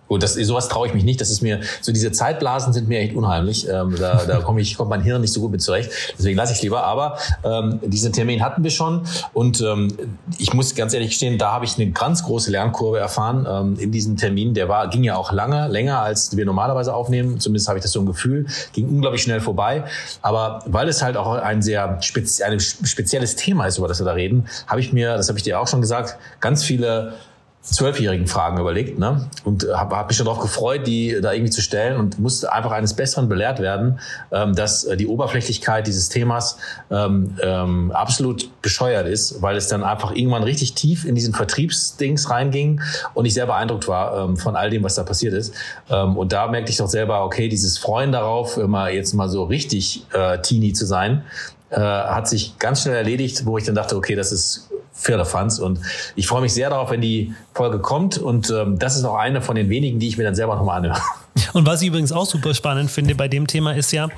[0.10, 1.22] Gut, das, sowas traue ich mich nicht.
[1.22, 3.70] Das ist mir, so diese Zeitblasen sind mir echt unheimlich.
[3.70, 5.92] Ähm, da da komme ich, kommt mein Hirn nicht so gut mit zurecht.
[6.18, 6.84] Deswegen lasse ich lieber.
[6.84, 9.04] Aber ähm, diesen Termin hatten wir schon.
[9.34, 9.96] Und ähm,
[10.40, 13.92] ich muss ganz ehrlich gestehen, da habe ich eine ganz große Lernkurve erfahren ähm, in
[13.92, 14.56] diesem Termin.
[14.56, 17.40] Der war, ging ja auch lange, länger als wir normalerweise aufnehmen.
[17.40, 18.48] Zumindest habe ich das so ein Gefühl.
[18.74, 19.84] Ging unglaublich schnell vorbei.
[20.24, 24.06] Aber weil es halt auch ein sehr spezi ein spezielles Thema ist, über das wir
[24.06, 27.14] da reden, habe ich mir, das habe ich dir auch schon gesagt, ganz viele
[27.62, 29.30] zwölfjährigen Fragen überlegt ne?
[29.44, 32.72] und habe hab mich schon darauf gefreut, die da irgendwie zu stellen und musste einfach
[32.72, 34.00] eines Besseren belehrt werden,
[34.32, 36.58] ähm, dass äh, die Oberflächlichkeit dieses Themas
[36.90, 42.30] ähm, ähm, absolut bescheuert ist, weil es dann einfach irgendwann richtig tief in diesen Vertriebsdings
[42.30, 42.82] reinging
[43.14, 45.54] und ich sehr beeindruckt war ähm, von all dem, was da passiert ist.
[45.90, 49.44] Ähm, und da merkte ich doch selber, okay, dieses Freuen darauf, immer jetzt mal so
[49.44, 51.24] richtig äh, Teenie zu sein,
[51.72, 54.70] äh, hat sich ganz schnell erledigt, wo ich dann dachte, okay, das ist
[55.00, 55.60] Firlefanz.
[55.60, 55.80] Und
[56.16, 58.18] ich freue mich sehr darauf, wenn die Folge kommt.
[58.18, 60.78] Und ähm, das ist auch eine von den wenigen, die ich mir dann selber nochmal
[60.78, 61.02] anhöre.
[61.54, 64.10] Und was ich übrigens auch super spannend finde bei dem Thema ist ja,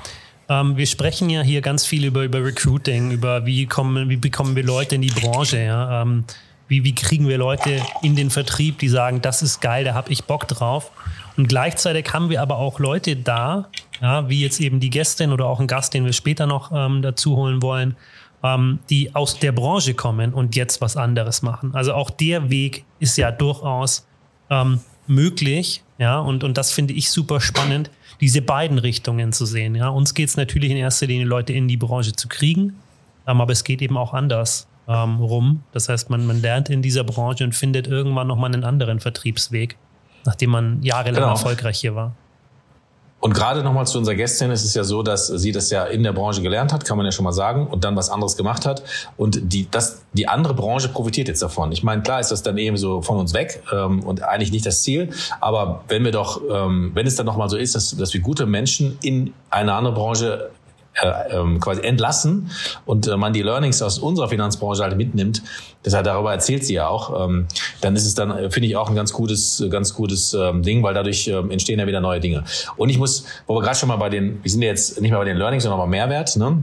[0.48, 4.56] ähm, wir sprechen ja hier ganz viel über, über Recruiting, über wie, kommen, wie bekommen
[4.56, 5.62] wir Leute in die Branche.
[5.62, 6.02] Ja?
[6.02, 6.24] Ähm,
[6.68, 10.10] wie, wie kriegen wir Leute in den Vertrieb, die sagen, das ist geil, da habe
[10.10, 10.90] ich Bock drauf.
[11.36, 13.68] Und gleichzeitig haben wir aber auch Leute da,
[14.00, 17.02] ja, wie jetzt eben die Gästin oder auch ein Gast, den wir später noch ähm,
[17.02, 17.96] dazu holen wollen,
[18.42, 21.74] ähm, die aus der Branche kommen und jetzt was anderes machen.
[21.74, 24.06] Also auch der Weg ist ja durchaus
[24.50, 29.74] ähm, möglich, ja, und, und das finde ich super spannend, diese beiden Richtungen zu sehen.
[29.74, 32.76] Ja, uns geht es natürlich in erster Linie, Leute in die Branche zu kriegen,
[33.26, 35.62] ähm, aber es geht eben auch anders ähm, rum.
[35.72, 39.76] Das heißt, man, man lernt in dieser Branche und findet irgendwann nochmal einen anderen Vertriebsweg,
[40.24, 41.30] nachdem man jahrelang genau.
[41.30, 42.14] erfolgreich hier war.
[43.22, 46.02] Und gerade nochmal zu unserer Gästin ist es ja so, dass sie das ja in
[46.02, 48.66] der Branche gelernt hat, kann man ja schon mal sagen, und dann was anderes gemacht
[48.66, 48.82] hat.
[49.16, 51.70] Und die, das, die andere Branche profitiert jetzt davon.
[51.70, 54.66] Ich meine, klar ist das dann eben so von uns weg ähm, und eigentlich nicht
[54.66, 55.10] das Ziel.
[55.40, 58.44] Aber wenn wir doch, ähm, wenn es dann nochmal so ist, dass, dass wir gute
[58.44, 60.50] Menschen in eine andere Branche
[61.00, 62.50] äh, ähm, quasi entlassen
[62.84, 65.42] und äh, man die Learnings aus unserer Finanzbranche halt mitnimmt,
[65.84, 67.46] deshalb darüber erzählt sie ja auch, ähm,
[67.80, 70.82] dann ist es dann, äh, finde ich, auch ein ganz gutes, ganz gutes ähm, Ding,
[70.82, 72.44] weil dadurch entstehen ja wieder neue Dinge.
[72.76, 75.10] Und ich muss, wo wir gerade schon mal bei den, wir sind ja jetzt nicht
[75.10, 76.62] mehr bei den Learnings, sondern bei Mehrwert, ne?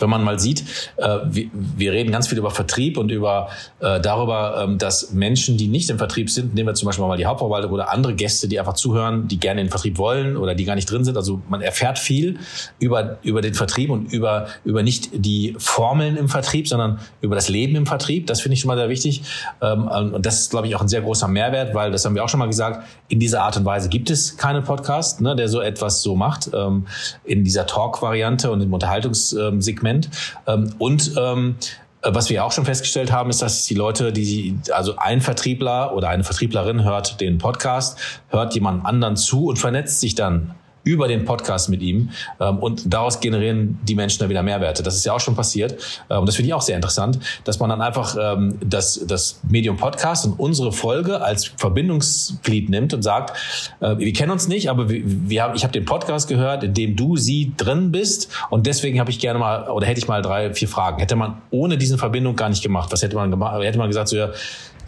[0.00, 0.64] Wenn man mal sieht,
[0.96, 3.48] äh, wir, wir, reden ganz viel über Vertrieb und über
[3.80, 7.16] äh, darüber, ähm, dass Menschen, die nicht im Vertrieb sind, nehmen wir zum Beispiel mal
[7.16, 10.54] die Hauptverwaltung oder andere Gäste, die einfach zuhören, die gerne in den Vertrieb wollen oder
[10.54, 11.16] die gar nicht drin sind.
[11.16, 12.38] Also man erfährt viel
[12.78, 17.48] über, über den Vertrieb und über, über nicht die Formeln im Vertrieb, sondern über das
[17.48, 18.26] Leben im Vertrieb.
[18.26, 19.22] Das finde ich schon mal sehr wichtig.
[19.60, 22.24] Ähm, und das ist, glaube ich, auch ein sehr großer Mehrwert, weil, das haben wir
[22.24, 25.48] auch schon mal gesagt, in dieser Art und Weise gibt es keinen Podcast, ne, der
[25.48, 26.86] so etwas so macht, ähm,
[27.24, 29.87] in dieser Talk-Variante und im Unterhaltungssegment.
[29.88, 30.10] Segment.
[30.46, 31.56] Ähm, und ähm,
[32.02, 36.08] was wir auch schon festgestellt haben, ist, dass die Leute, die, also ein Vertriebler oder
[36.08, 37.98] eine Vertrieblerin hört den Podcast,
[38.28, 42.10] hört jemand anderen zu und vernetzt sich dann über den Podcast mit ihm
[42.40, 44.82] ähm, und daraus generieren die Menschen dann wieder Mehrwerte.
[44.82, 45.76] Das ist ja auch schon passiert
[46.10, 49.40] ähm, und das finde ich auch sehr interessant, dass man dann einfach ähm, das, das
[49.48, 53.36] Medium Podcast und unsere Folge als Verbindungsglied nimmt und sagt,
[53.80, 56.74] äh, wir kennen uns nicht, aber wir, wir haben, ich habe den Podcast gehört, in
[56.74, 60.22] dem du, sie drin bist und deswegen habe ich gerne mal oder hätte ich mal
[60.22, 60.98] drei, vier Fragen.
[60.98, 62.90] Hätte man ohne diesen Verbindung gar nicht gemacht.
[62.92, 63.62] Was hätte man gemacht?
[63.62, 64.30] Hätte man gesagt, so ja,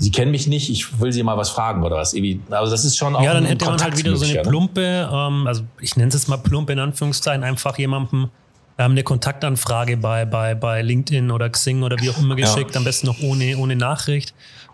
[0.00, 2.14] Sie kennen mich nicht, ich will Sie mal was fragen oder was.
[2.14, 4.42] Also das ist schon auch Ja, dann hätte man halt wieder so eine ne?
[4.42, 8.30] plumpe, ähm, also ich nenne es jetzt mal plumpe in Anführungszeichen, einfach jemandem
[8.78, 12.78] ähm, eine Kontaktanfrage bei, bei, bei LinkedIn oder Xing oder wie auch immer geschickt, ja.
[12.78, 14.32] am besten noch ohne, ohne Nachricht.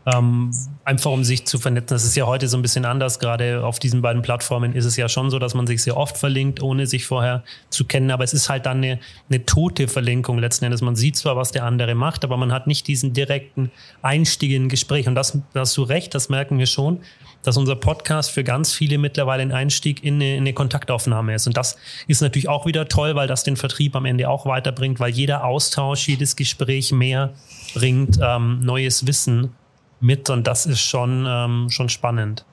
[0.09, 0.53] Ähm,
[0.85, 1.88] einfach um sich zu vernetzen.
[1.88, 3.19] Das ist ja heute so ein bisschen anders.
[3.19, 6.16] Gerade auf diesen beiden Plattformen ist es ja schon so, dass man sich sehr oft
[6.16, 8.12] verlinkt, ohne sich vorher zu kennen.
[8.12, 10.81] Aber es ist halt dann eine, eine tote Verlinkung letzten Endes.
[10.81, 14.66] Man sieht zwar, was der andere macht, aber man hat nicht diesen direkten Einstieg in
[14.66, 15.09] ein Gespräch.
[15.09, 17.01] Und das, da hast du recht, das merken wir schon,
[17.42, 21.49] dass unser Podcast für ganz viele mittlerweile ein Einstieg in eine, in eine Kontaktaufnahme ist.
[21.49, 25.01] Und das ist natürlich auch wieder toll, weil das den Vertrieb am Ende auch weiterbringt,
[25.01, 27.33] weil jeder Austausch, jedes Gespräch mehr
[27.75, 29.51] bringt ähm, neues Wissen
[30.00, 32.44] mit und das ist schon, ähm, schon spannend.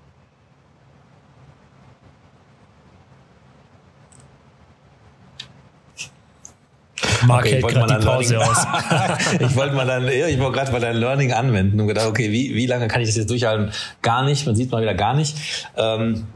[7.26, 8.68] Mark okay, hält gerade die Pause Learning, aus.
[9.40, 12.54] ich wollte mal dann, ich wollte gerade mal dein Learning anwenden und gedacht, okay, wie,
[12.56, 13.72] wie lange kann ich das jetzt durchhalten?
[14.02, 15.38] Gar nicht, man sieht mal wieder gar nicht.
[15.78, 16.28] Ähm,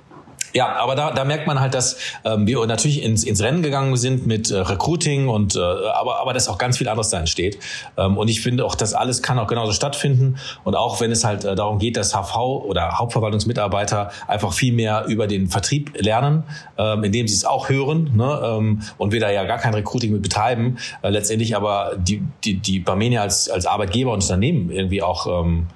[0.57, 3.95] ja, aber da, da merkt man halt, dass ähm, wir natürlich ins, ins Rennen gegangen
[3.95, 7.59] sind mit äh, Recruiting und äh, aber, aber dass auch ganz viel anderes da entsteht.
[7.95, 10.37] Ähm, und ich finde auch, das alles kann auch genauso stattfinden.
[10.63, 15.05] Und auch wenn es halt äh, darum geht, dass HV oder Hauptverwaltungsmitarbeiter einfach viel mehr
[15.07, 16.41] über den Vertrieb lernen,
[16.79, 20.11] ähm, indem sie es auch hören ne, ähm, und wir da ja gar kein Recruiting
[20.11, 25.03] mit betreiben, äh, letztendlich aber die, die, die Barmenia als, als Arbeitgeber und Unternehmen irgendwie
[25.03, 25.67] auch ähm,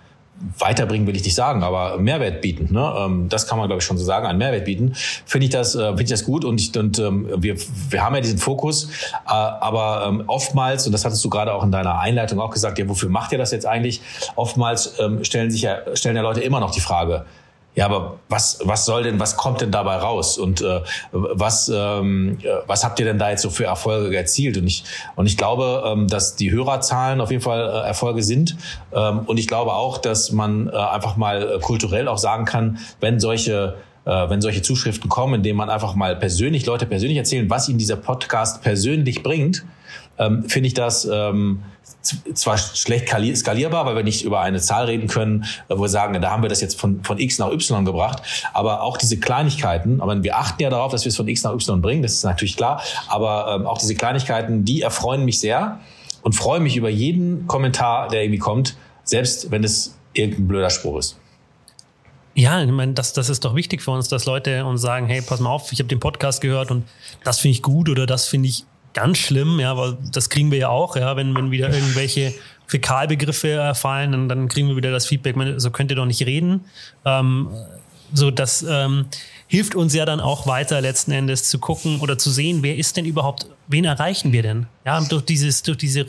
[0.59, 2.73] weiterbringen will ich nicht sagen, aber Mehrwert bieten.
[2.73, 2.93] Ne?
[2.97, 4.93] Ähm, das kann man glaube ich schon so sagen, einen Mehrwert bieten.
[5.25, 7.55] Finde ich das, äh, finde ich das gut und, ich, und ähm, wir,
[7.89, 11.63] wir haben ja diesen Fokus, äh, aber ähm, oftmals und das hattest du gerade auch
[11.63, 14.01] in deiner Einleitung auch gesagt, ja wofür macht ihr das jetzt eigentlich?
[14.35, 17.25] Oftmals ähm, stellen sich ja stellen ja Leute immer noch die Frage,
[17.73, 20.37] ja, aber was, was soll denn, was kommt denn dabei raus?
[20.37, 20.81] Und äh,
[21.11, 24.57] was, ähm, was habt ihr denn da jetzt so für Erfolge erzielt?
[24.57, 24.83] Und ich,
[25.15, 28.57] und ich glaube, ähm, dass die Hörerzahlen auf jeden Fall äh, Erfolge sind.
[28.93, 32.79] Ähm, und ich glaube auch, dass man äh, einfach mal äh, kulturell auch sagen kann,
[32.99, 37.49] wenn solche äh, wenn solche Zuschriften kommen, indem man einfach mal persönlich Leute persönlich erzählen,
[37.49, 39.63] was ihnen dieser Podcast persönlich bringt,
[40.17, 41.61] ähm, finde ich das ähm,
[42.01, 46.19] zwar schlecht skalierbar, weil wir nicht über eine Zahl reden können, äh, wo wir sagen,
[46.21, 50.01] da haben wir das jetzt von, von X nach Y gebracht, aber auch diese Kleinigkeiten,
[50.01, 52.23] aber wir achten ja darauf, dass wir es von X nach Y bringen, das ist
[52.23, 55.79] natürlich klar, aber ähm, auch diese Kleinigkeiten, die erfreuen mich sehr
[56.23, 60.99] und freue mich über jeden Kommentar, der irgendwie kommt, selbst wenn es irgendein blöder Spruch
[60.99, 61.17] ist.
[62.33, 65.21] Ja, ich meine, das, das ist doch wichtig für uns, dass Leute uns sagen, hey,
[65.21, 66.87] pass mal auf, ich habe den Podcast gehört und
[67.25, 70.57] das finde ich gut oder das finde ich ganz schlimm, ja, weil das kriegen wir
[70.57, 72.33] ja auch, ja, wenn, wenn wieder irgendwelche
[72.67, 76.25] Fäkalbegriffe fallen, dann, dann kriegen wir wieder das Feedback, man, so könnt ihr doch nicht
[76.25, 76.65] reden.
[77.05, 77.49] Ähm,
[78.13, 79.05] so, das ähm,
[79.47, 82.97] hilft uns ja dann auch weiter letzten Endes zu gucken oder zu sehen, wer ist
[82.97, 84.67] denn überhaupt, wen erreichen wir denn?
[84.85, 86.05] Ja, durch dieses, durch diese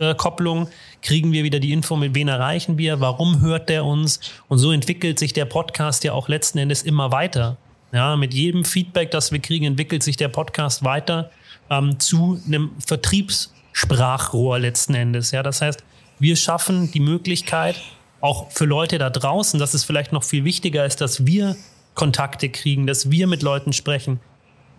[0.00, 0.68] Rückkopplung
[1.02, 4.20] kriegen wir wieder die Info, mit wen erreichen wir, warum hört der uns?
[4.48, 7.56] Und so entwickelt sich der Podcast ja auch letzten Endes immer weiter.
[7.92, 11.30] Ja, mit jedem Feedback, das wir kriegen, entwickelt sich der Podcast weiter
[11.70, 15.30] ähm, zu einem Vertriebssprachrohr letzten Endes.
[15.30, 15.82] Ja, das heißt,
[16.18, 17.76] wir schaffen die Möglichkeit,
[18.20, 21.56] auch für Leute da draußen, dass es vielleicht noch viel wichtiger ist, dass wir
[21.94, 24.20] Kontakte kriegen, dass wir mit Leuten sprechen.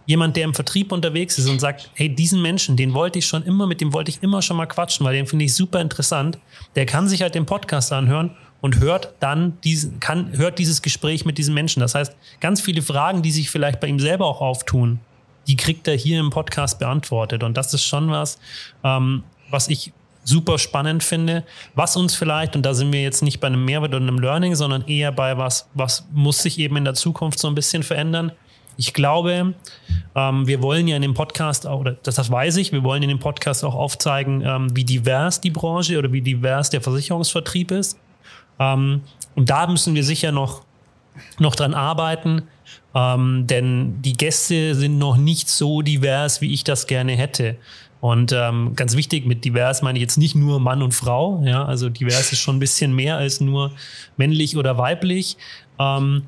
[0.06, 3.44] Jemand, der im Vertrieb unterwegs ist und sagt, hey, diesen Menschen, den wollte ich schon
[3.44, 6.40] immer, mit dem wollte ich immer schon mal quatschen, weil den finde ich super interessant.
[6.76, 11.26] Der kann sich halt den Podcast anhören und hört dann diesen, kann, hört dieses Gespräch
[11.26, 11.80] mit diesen Menschen.
[11.80, 15.00] Das heißt, ganz viele Fragen, die sich vielleicht bei ihm selber auch auftun,
[15.50, 17.44] die kriegt er hier im Podcast beantwortet.
[17.44, 18.40] Und das ist schon was,
[18.84, 19.92] ähm, was ich
[20.24, 23.96] super spannend finde, was uns vielleicht, und da sind wir jetzt nicht bei einem Mehrwert
[23.96, 27.48] und einem Learning, sondern eher bei was, was muss sich eben in der Zukunft so
[27.48, 28.32] ein bisschen verändern.
[28.78, 29.56] Ich glaube,
[30.14, 33.10] ähm, wir wollen ja in dem Podcast oder das, das weiß ich, wir wollen in
[33.10, 37.98] dem Podcast auch aufzeigen, ähm, wie divers die Branche oder wie divers der Versicherungsvertrieb ist.
[38.60, 39.02] Ähm,
[39.36, 40.62] und da müssen wir sicher noch,
[41.40, 42.44] noch dran arbeiten,
[42.96, 47.56] ähm, denn die Gäste sind noch nicht so divers, wie ich das gerne hätte.
[48.02, 51.66] Und ähm, ganz wichtig, mit divers meine ich jetzt nicht nur Mann und Frau, ja,
[51.66, 53.72] also divers ist schon ein bisschen mehr als nur
[54.16, 55.36] männlich oder weiblich
[55.80, 56.24] ähm,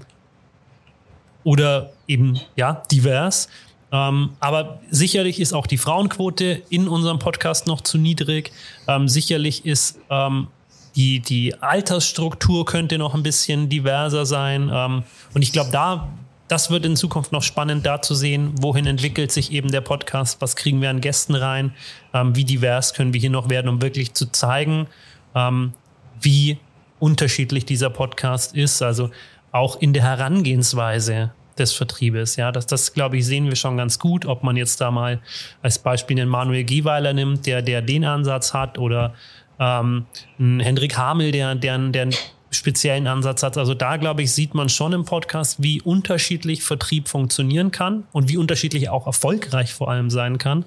[1.43, 3.47] oder eben ja divers.
[3.93, 8.52] Ähm, aber sicherlich ist auch die Frauenquote in unserem Podcast noch zu niedrig.
[8.88, 10.47] Ähm, sicherlich ist ähm,
[10.95, 14.69] die, die Altersstruktur könnte noch ein bisschen diverser sein.
[14.74, 16.10] Ähm, und ich glaube, da
[16.51, 20.41] das wird in Zukunft noch spannend da zu sehen, wohin entwickelt sich eben der Podcast,
[20.41, 21.73] was kriegen wir an Gästen rein,
[22.13, 24.87] ähm, wie divers können wir hier noch werden, um wirklich zu zeigen,
[25.33, 25.71] ähm,
[26.19, 26.57] wie
[26.99, 28.81] unterschiedlich dieser Podcast ist.
[28.81, 29.11] Also
[29.53, 32.35] auch in der Herangehensweise des Vertriebes.
[32.35, 35.21] Ja, das, das glaube ich, sehen wir schon ganz gut, ob man jetzt da mal
[35.61, 39.13] als Beispiel den Manuel Gieweiler nimmt, der, der den Ansatz hat oder
[39.57, 40.05] ähm,
[40.37, 42.09] Hendrik Hamel, der, der, der
[42.51, 43.57] speziellen Ansatz hat.
[43.57, 48.29] Also da, glaube ich, sieht man schon im Podcast, wie unterschiedlich Vertrieb funktionieren kann und
[48.29, 50.65] wie unterschiedlich auch erfolgreich vor allem sein kann.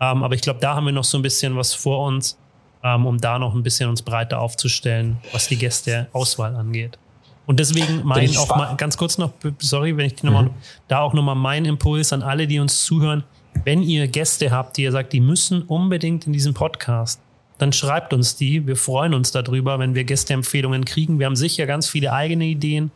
[0.00, 2.36] Ähm, aber ich glaube, da haben wir noch so ein bisschen was vor uns,
[2.82, 6.98] ähm, um da noch ein bisschen uns breiter aufzustellen, was die Gästeauswahl angeht.
[7.46, 10.54] Und deswegen mein auch mal ganz kurz noch, sorry, wenn ich die nochmal, mhm.
[10.88, 13.24] da auch nochmal mein Impuls an alle, die uns zuhören.
[13.64, 17.20] Wenn ihr Gäste habt, die ihr sagt, die müssen unbedingt in diesen Podcast,
[17.60, 18.66] dann schreibt uns die.
[18.66, 21.18] Wir freuen uns darüber, wenn wir Gästeempfehlungen kriegen.
[21.18, 22.90] Wir haben sicher ganz viele eigene Ideen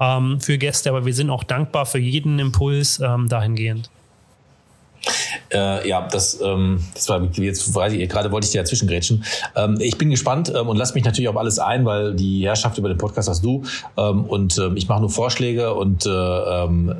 [0.00, 3.90] ähm, für Gäste, aber wir sind auch dankbar für jeden Impuls ähm, dahingehend.
[5.52, 9.24] Äh, ja, das, ähm, das war jetzt weiß ich, gerade wollte ich dir dazwischen grätschen.
[9.56, 12.76] Ähm, ich bin gespannt ähm, und lass mich natürlich auf alles ein, weil die Herrschaft
[12.76, 13.62] über den Podcast hast du
[13.96, 16.94] ähm, und ähm, ich mache nur Vorschläge und äh, ähm,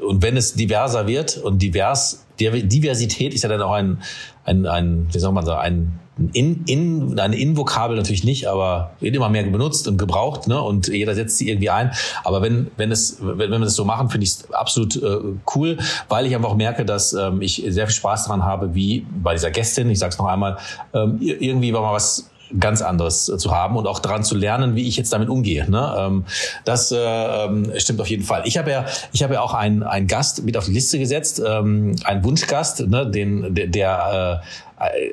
[0.00, 3.98] und wenn es diverser wird und divers Diversität ist ja dann auch ein
[4.44, 5.98] ein, ein wie soll man sagen ein
[6.32, 10.60] in, in, eine In-Vokabel natürlich nicht, aber wird immer mehr benutzt und gebraucht, ne?
[10.60, 11.92] Und jeder setzt sie irgendwie ein.
[12.22, 15.18] Aber wenn, wenn es, wenn, wenn wir das so machen, finde ich es absolut äh,
[15.54, 19.32] cool, weil ich einfach merke, dass ähm, ich sehr viel Spaß daran habe, wie bei
[19.32, 20.58] dieser Gästin, ich sage es noch einmal,
[20.92, 24.86] ähm, irgendwie war mal was ganz anderes zu haben und auch daran zu lernen, wie
[24.86, 25.70] ich jetzt damit umgehe.
[25.70, 25.94] Ne?
[25.98, 26.24] Ähm,
[26.64, 28.42] das äh, ähm, stimmt auf jeden Fall.
[28.44, 31.42] Ich habe ja, ich habe ja auch einen, einen Gast mit auf die Liste gesetzt,
[31.44, 33.10] ähm, einen Wunschgast, ne?
[33.10, 34.46] den der, der äh,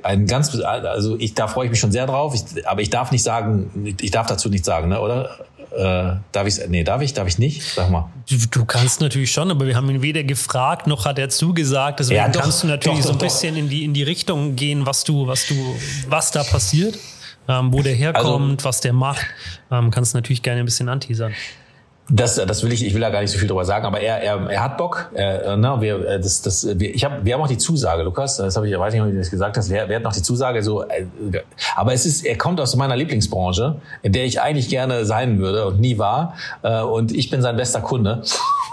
[0.04, 3.12] ein ganz, also ich da freue ich mich schon sehr drauf, ich, aber ich darf
[3.12, 5.00] nicht sagen, ich darf dazu nichts sagen, ne?
[5.00, 5.40] oder?
[5.72, 7.62] Äh, darf ich nee, darf ich, darf ich nicht?
[7.62, 8.10] Sag mal.
[8.28, 12.00] Du, du, kannst natürlich schon, aber wir haben ihn weder gefragt, noch hat er zugesagt.
[12.00, 14.02] Deswegen ja, doch, kannst du natürlich doch, doch, so ein bisschen in die, in die
[14.02, 15.54] Richtung gehen, was du, was du,
[16.08, 16.98] was da passiert
[17.50, 19.26] ähm, wo der herkommt, also, was der macht,
[19.72, 21.34] ähm, kannst natürlich gerne ein bisschen anteasern.
[22.10, 24.22] Das, das will ich, ich will da gar nicht so viel drüber sagen, aber er,
[24.22, 25.12] er, er hat Bock.
[25.14, 28.04] Er, äh, ne, wir, äh, das, das, wir, ich hab, wir haben auch die Zusage,
[28.04, 28.38] Lukas.
[28.38, 29.70] Das habe ich, weiß nicht, ob du das gesagt hast.
[29.70, 30.64] Wir, wir hatten noch die Zusage.
[30.64, 31.06] So, äh,
[31.76, 35.66] aber es ist, er kommt aus meiner Lieblingsbranche, in der ich eigentlich gerne sein würde
[35.66, 36.34] und nie war.
[36.62, 38.24] Und ich bin sein bester Kunde.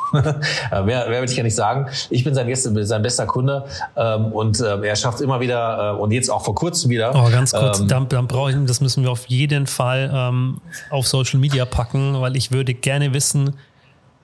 [0.13, 1.87] mehr, mehr will ich ja nicht sagen.
[2.11, 3.65] Ich bin sein, sein bester Kunde
[3.97, 7.13] ähm, und äh, er schafft immer wieder äh, und jetzt auch vor kurzem wieder.
[7.15, 10.61] Oh, ganz kurz, ähm, dann, dann brauche ich, das müssen wir auf jeden Fall ähm,
[10.91, 13.26] auf Social Media packen, weil ich würde gerne wissen,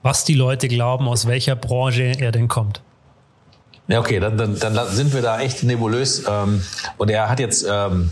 [0.01, 2.81] was die Leute glauben, aus welcher Branche er denn kommt.
[3.87, 6.23] Ja, okay, dann, dann, dann sind wir da echt nebulös.
[6.29, 6.63] Ähm,
[6.97, 8.11] und er hat jetzt ähm,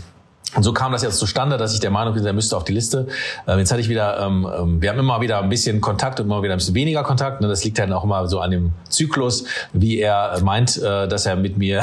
[0.54, 2.74] und so kam das jetzt zustande, dass ich der Meinung bin, er müsste auf die
[2.74, 3.06] Liste.
[3.46, 6.26] Ähm, jetzt hatte ich wieder, ähm, ähm, wir haben immer wieder ein bisschen Kontakt und
[6.26, 7.40] immer wieder ein bisschen weniger Kontakt.
[7.40, 7.48] Ne?
[7.48, 11.36] Das liegt dann auch immer so an dem Zyklus, wie er meint, äh, dass er
[11.36, 11.82] mit mir,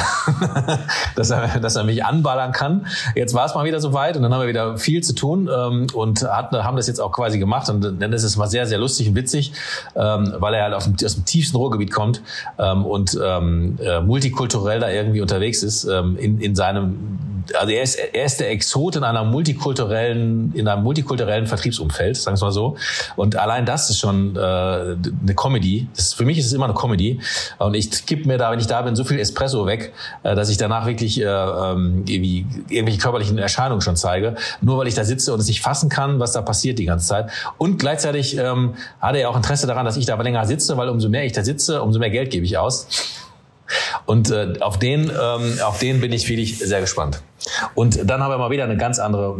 [1.16, 2.86] dass er, dass er mich anballern kann.
[3.16, 5.88] Jetzt war es mal wieder soweit und dann haben wir wieder viel zu tun ähm,
[5.94, 7.70] und hat, haben das jetzt auch quasi gemacht.
[7.70, 9.52] Und dann ist es mal sehr, sehr lustig und witzig,
[9.96, 12.22] ähm, weil er halt aus dem, aus dem tiefsten Ruhrgebiet kommt
[12.60, 17.84] ähm, und ähm, äh, multikulturell da irgendwie unterwegs ist ähm, in, in seinem also er
[17.84, 22.52] ist, er ist der Exot in einer multikulturellen, in einem multikulturellen Vertriebsumfeld, sagen wir mal
[22.52, 22.78] so.
[23.16, 25.88] Und allein das ist schon äh, eine Comedy.
[25.96, 27.20] Das für mich ist es immer eine Comedy.
[27.58, 30.50] Und ich kipp mir da, wenn ich da bin, so viel Espresso weg, äh, dass
[30.50, 34.36] ich danach wirklich äh, ähm, irgendwie irgendwelche körperlichen Erscheinungen schon zeige.
[34.62, 37.08] Nur weil ich da sitze und es nicht fassen kann, was da passiert die ganze
[37.08, 37.30] Zeit.
[37.58, 41.10] Und gleichzeitig ähm, hat er auch Interesse daran, dass ich da länger sitze, weil umso
[41.10, 42.88] mehr ich da sitze, umso mehr Geld gebe ich aus.
[44.06, 47.22] Und äh, auf den, ähm, auf den bin ich wirklich sehr gespannt.
[47.76, 49.38] Und dann haben wir mal wieder eine ganz andere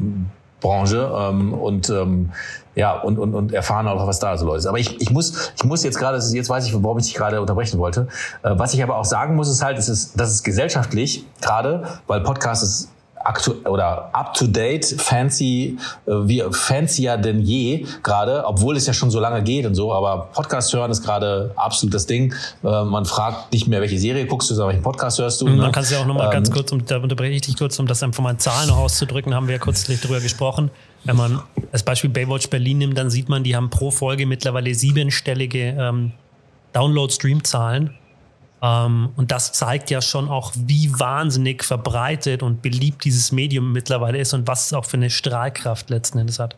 [0.62, 2.32] Branche ähm, und ähm,
[2.76, 4.66] ja und, und, und erfahren auch, was da so ist.
[4.66, 7.40] Aber ich, ich muss ich muss jetzt gerade, jetzt weiß ich, warum ich dich gerade
[7.40, 8.08] unterbrechen wollte.
[8.44, 11.88] Äh, was ich aber auch sagen muss, ist halt, es ist, das ist gesellschaftlich gerade,
[12.08, 12.90] weil Podcast ist
[13.24, 18.94] aktu oder up to date, fancy, äh, wie fancier denn je gerade, obwohl es ja
[18.94, 19.94] schon so lange geht und so.
[19.94, 22.34] Aber Podcast hören ist gerade absolut das Ding.
[22.64, 25.48] Äh, man fragt nicht mehr, welche Serie guckst du, sondern welchen Podcast hörst du.
[25.48, 25.62] Mhm, ne?
[25.64, 27.78] Man kann es ja auch nochmal ähm, ganz kurz, um, da unterbreche ich dich kurz,
[27.80, 30.72] um das einfach mal in Zahlen noch auszudrücken, haben wir ja kürzlich drüber gesprochen.
[31.04, 34.74] Wenn man als Beispiel Baywatch Berlin nimmt, dann sieht man, die haben pro Folge mittlerweile
[34.74, 36.12] siebenstellige ähm,
[36.74, 37.96] Download-Stream-Zahlen.
[38.62, 44.18] Ähm, und das zeigt ja schon auch, wie wahnsinnig verbreitet und beliebt dieses Medium mittlerweile
[44.18, 46.56] ist und was es auch für eine Strahlkraft letzten Endes hat.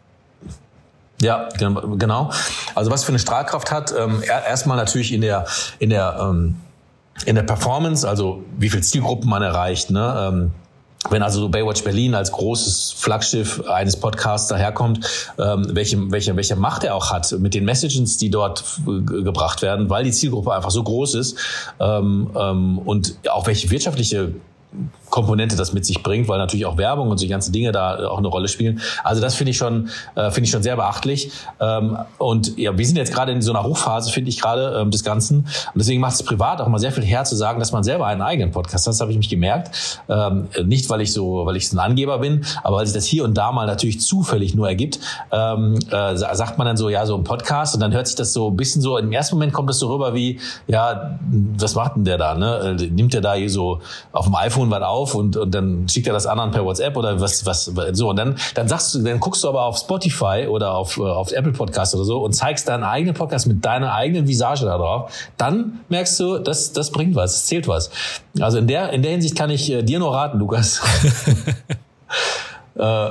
[1.21, 2.31] Ja, genau.
[2.73, 5.45] Also was für eine Strahlkraft hat, ähm, erstmal natürlich in der
[5.77, 6.55] in der ähm,
[7.25, 10.29] in der Performance, also wie viel Zielgruppen man erreicht, ne?
[10.31, 10.51] Ähm,
[11.09, 14.99] wenn also Baywatch Berlin als großes Flaggschiff eines Podcasts daherkommt,
[15.39, 19.89] ähm, welche, welche, welche Macht er auch hat mit den Messages, die dort gebracht werden,
[19.89, 21.37] weil die Zielgruppe einfach so groß ist
[21.79, 24.33] ähm, ähm, und auch welche wirtschaftliche
[25.09, 28.07] Komponente das mit sich bringt, weil natürlich auch Werbung und so die ganzen Dinge da
[28.07, 28.79] auch eine Rolle spielen.
[29.03, 31.31] Also das finde ich schon, äh, finde ich schon sehr beachtlich.
[31.59, 34.89] Ähm, und ja, wir sind jetzt gerade in so einer Hochphase, finde ich gerade ähm,
[34.89, 35.39] des Ganzen.
[35.39, 38.05] Und deswegen macht es privat auch mal sehr viel her zu sagen, dass man selber
[38.07, 38.93] einen eigenen Podcast hat.
[38.93, 40.01] Das habe ich mich gemerkt.
[40.07, 43.05] Ähm, nicht, weil ich so, weil ich so ein Angeber bin, aber weil sich das
[43.05, 44.99] hier und da mal natürlich zufällig nur ergibt,
[45.31, 48.31] ähm, äh, sagt man dann so, ja, so ein Podcast und dann hört sich das
[48.31, 51.19] so ein bisschen so, im ersten Moment kommt das so rüber wie, ja,
[51.57, 52.35] was macht denn der da?
[52.35, 52.77] Ne?
[52.79, 53.81] Äh, nimmt der da hier so
[54.13, 55.01] auf dem iPhone was auf?
[55.01, 58.09] auf und, und dann schickt er das anderen per WhatsApp oder was, was, so.
[58.09, 61.31] Und dann, dann sagst du, dann guckst du aber auf Spotify oder auf, äh, auf
[61.31, 65.11] Apple Podcast oder so und zeigst deinen eigenen Podcast mit deiner eigenen Visage da drauf.
[65.37, 67.89] Dann merkst du, das, das bringt was, das zählt was.
[68.39, 70.81] Also in der, in der Hinsicht kann ich äh, dir nur raten, Lukas.
[72.75, 73.09] äh,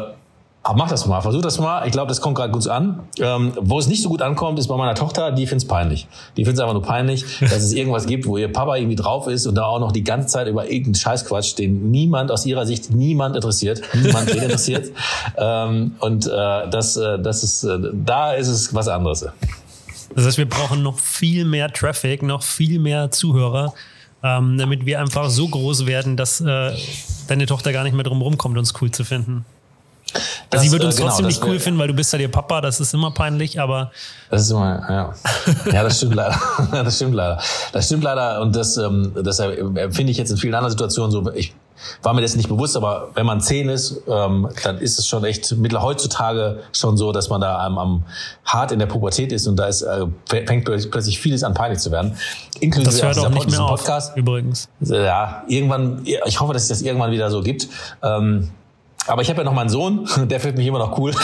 [0.63, 1.87] aber mach das mal, versuch das mal.
[1.87, 3.01] Ich glaube, das kommt gerade gut an.
[3.19, 6.07] Ähm, wo es nicht so gut ankommt, ist bei meiner Tochter, die find's peinlich.
[6.37, 9.47] Die find's einfach nur peinlich, dass es irgendwas gibt, wo ihr Papa irgendwie drauf ist
[9.47, 12.91] und da auch noch die ganze Zeit über irgendeinen Scheißquatsch, den niemand aus ihrer Sicht
[12.91, 14.91] niemand interessiert, niemand den interessiert.
[15.37, 19.27] Ähm, und äh, das, äh, das ist, äh, da ist es was anderes.
[20.15, 23.73] Das heißt, wir brauchen noch viel mehr Traffic, noch viel mehr Zuhörer,
[24.23, 26.73] ähm, damit wir einfach so groß werden, dass äh,
[27.29, 29.45] deine Tochter gar nicht mehr drum rumkommt, uns cool zu finden.
[30.51, 32.31] Das, sie wird uns äh, genau, trotzdem nicht cool finden, weil du bist ja ihr
[32.31, 33.93] Papa, das ist immer peinlich, aber.
[34.31, 35.15] Das ist immer, ja.
[35.73, 36.39] Ja, das stimmt leider.
[36.73, 37.41] das stimmt leider.
[37.73, 41.33] Das stimmt leider und das, ähm, das empfinde ich jetzt in vielen anderen Situationen so.
[41.33, 41.55] Ich
[42.03, 45.25] war mir das nicht bewusst, aber wenn man zehn ist, ähm, dann ist es schon
[45.25, 48.03] echt mittlerweile heutzutage schon so, dass man da am, am
[48.45, 51.91] hart in der Pubertät ist und da ist, äh, fängt plötzlich vieles an peinlich zu
[51.91, 52.17] werden.
[52.61, 54.13] Inklusive das hört auch nicht mehr Podcast.
[54.13, 54.69] Auf, übrigens.
[54.81, 57.69] Ja, irgendwann, ich hoffe, dass es das irgendwann wieder so gibt.
[58.03, 58.51] Ähm,
[59.07, 61.13] aber ich habe ja noch meinen Sohn, der findet mich immer noch cool.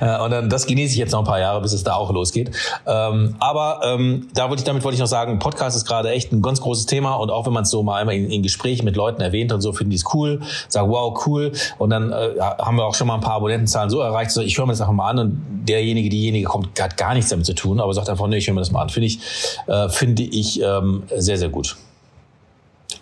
[0.00, 2.10] Äh, und dann, das genieße ich jetzt noch ein paar Jahre, bis es da auch
[2.10, 2.50] losgeht.
[2.86, 6.32] Ähm, aber ähm, da wollte ich, damit wollte ich noch sagen, Podcast ist gerade echt
[6.32, 8.84] ein ganz großes Thema und auch wenn man es so mal einmal in, in Gesprächen
[8.84, 11.52] mit Leuten erwähnt und so, finden die es cool, sagen, wow, cool.
[11.78, 14.58] Und dann äh, haben wir auch schon mal ein paar Abonnentenzahlen so erreicht, so, ich
[14.58, 17.54] höre mir das einfach mal an und derjenige, diejenige kommt, hat gar nichts damit zu
[17.54, 18.88] tun, aber sagt einfach, nee, ich höre mir das mal an.
[18.88, 19.20] Finde ich,
[19.66, 21.76] äh, finde ich ähm, sehr, sehr gut.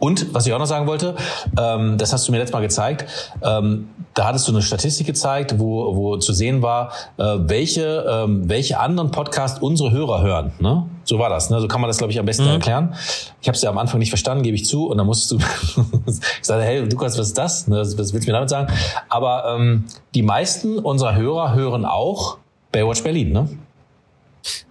[0.00, 1.14] Und was ich auch noch sagen wollte,
[1.58, 3.06] ähm, das hast du mir letztes Mal gezeigt,
[3.42, 8.48] ähm, da hattest du eine Statistik gezeigt, wo, wo zu sehen war, äh, welche, ähm,
[8.48, 10.52] welche anderen Podcasts unsere Hörer hören.
[10.58, 10.86] Ne?
[11.04, 11.50] So war das.
[11.50, 11.60] Ne?
[11.60, 12.50] So kann man das, glaube ich, am besten mhm.
[12.50, 12.94] erklären.
[13.40, 14.88] Ich habe es ja am Anfang nicht verstanden, gebe ich zu.
[14.88, 15.36] Und dann musstest du,
[16.06, 17.68] ich sagte, hey, Lukas, was ist das?
[17.68, 18.72] Ne, was willst du mir damit sagen?
[19.08, 19.84] Aber ähm,
[20.14, 22.38] die meisten unserer Hörer hören auch
[22.72, 23.48] Baywatch Berlin, ne?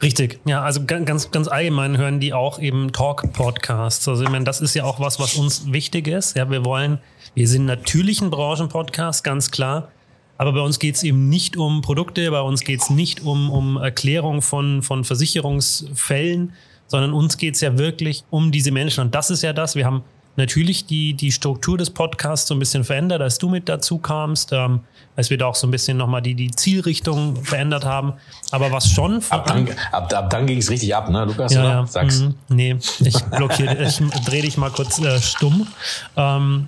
[0.01, 4.07] Richtig, ja, also ganz, ganz allgemein hören die auch eben Talk-Podcasts.
[4.07, 6.35] Also ich meine, das ist ja auch was, was uns wichtig ist.
[6.35, 6.99] Ja, wir wollen,
[7.35, 9.91] wir sind natürlich ein Branchenpodcast, ganz klar.
[10.37, 13.49] Aber bei uns geht es eben nicht um Produkte, bei uns geht es nicht um,
[13.51, 16.53] um Erklärung von, von Versicherungsfällen,
[16.87, 19.01] sondern uns geht es ja wirklich um diese Menschen.
[19.01, 20.03] Und das ist ja das, wir haben
[20.37, 24.51] natürlich die, die Struktur des Podcasts so ein bisschen verändert, als du mit dazu kamst.
[24.53, 24.79] Ähm,
[25.19, 28.13] als wir da auch so ein bisschen nochmal die, die Zielrichtung verändert haben.
[28.51, 29.21] Aber was schon.
[29.29, 31.53] Ab dann, ab, ab dann ging es richtig ab, ne, Lukas?
[31.53, 31.85] Ja, ja.
[31.85, 32.21] Sag's.
[32.21, 35.67] Mm, nee, ich blockiere, ich drehe dich mal kurz äh, stumm.
[36.15, 36.67] Ähm.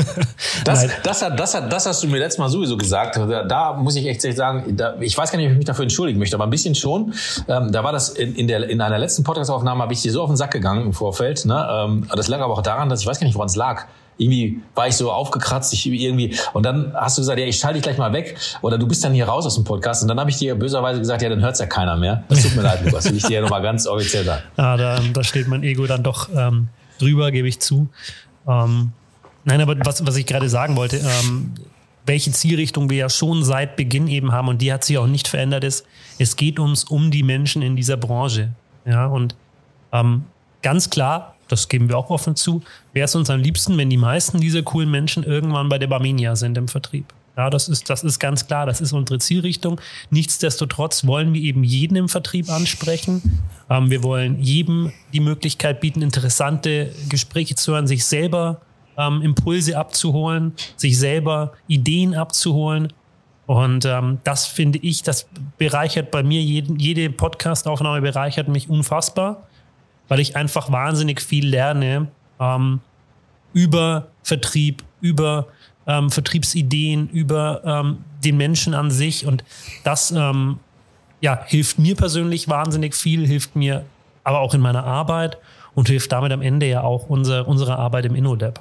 [0.64, 3.18] das, das, hat, das, hat, das hast du mir letztes Mal sowieso gesagt.
[3.18, 5.82] Da, da muss ich echt sagen, da, ich weiß gar nicht, ob ich mich dafür
[5.82, 7.12] entschuldigen möchte, aber ein bisschen schon.
[7.46, 10.22] Ähm, da war das in, in, der, in einer letzten Podcast-Aufnahme, habe ich dir so
[10.22, 11.44] auf den Sack gegangen im Vorfeld.
[11.44, 11.68] Ne?
[11.70, 13.84] Ähm, das lag aber auch daran, dass ich weiß gar nicht, woran es lag
[14.18, 17.74] irgendwie war ich so aufgekratzt, ich irgendwie und dann hast du gesagt, ja, ich schalte
[17.74, 20.20] dich gleich mal weg oder du bist dann hier raus aus dem Podcast und dann
[20.20, 22.24] habe ich dir böserweise gesagt, ja, dann hört's ja keiner mehr.
[22.28, 24.42] Das tut mir leid, Lukas, will ich dir ja nochmal ganz offiziell sagen.
[24.56, 27.88] Ah, da, da steht mein Ego dann doch ähm, drüber, gebe ich zu.
[28.46, 28.92] Ähm,
[29.44, 31.54] nein, aber was, was ich gerade sagen wollte, ähm,
[32.06, 35.28] welche Zielrichtung wir ja schon seit Beginn eben haben und die hat sich auch nicht
[35.28, 35.86] verändert ist,
[36.18, 38.50] es geht uns um die Menschen in dieser Branche.
[38.84, 39.36] Ja, und
[39.92, 40.24] ähm,
[40.62, 43.96] ganz klar, das geben wir auch offen zu, wäre es uns am liebsten, wenn die
[43.96, 47.12] meisten dieser coolen Menschen irgendwann bei der Barminia sind im Vertrieb.
[47.36, 49.80] Ja, das ist, das ist ganz klar, das ist unsere Zielrichtung.
[50.10, 53.40] Nichtsdestotrotz wollen wir eben jeden im Vertrieb ansprechen.
[53.70, 58.60] Ähm, wir wollen jedem die Möglichkeit bieten, interessante Gespräche zu hören, sich selber
[58.98, 62.92] ähm, Impulse abzuholen, sich selber Ideen abzuholen.
[63.46, 65.26] Und ähm, das finde ich, das
[65.56, 69.48] bereichert bei mir, jeden, jede Podcast-Aufnahme bereichert mich unfassbar,
[70.08, 72.08] weil ich einfach wahnsinnig viel lerne
[72.40, 72.80] ähm,
[73.52, 75.48] über Vertrieb, über
[75.86, 79.26] ähm, Vertriebsideen, über ähm, den Menschen an sich.
[79.26, 79.44] Und
[79.84, 80.58] das ähm,
[81.20, 83.84] ja, hilft mir persönlich wahnsinnig viel, hilft mir
[84.24, 85.38] aber auch in meiner Arbeit
[85.74, 88.60] und hilft damit am Ende ja auch unser, unsere Arbeit im InnoLab.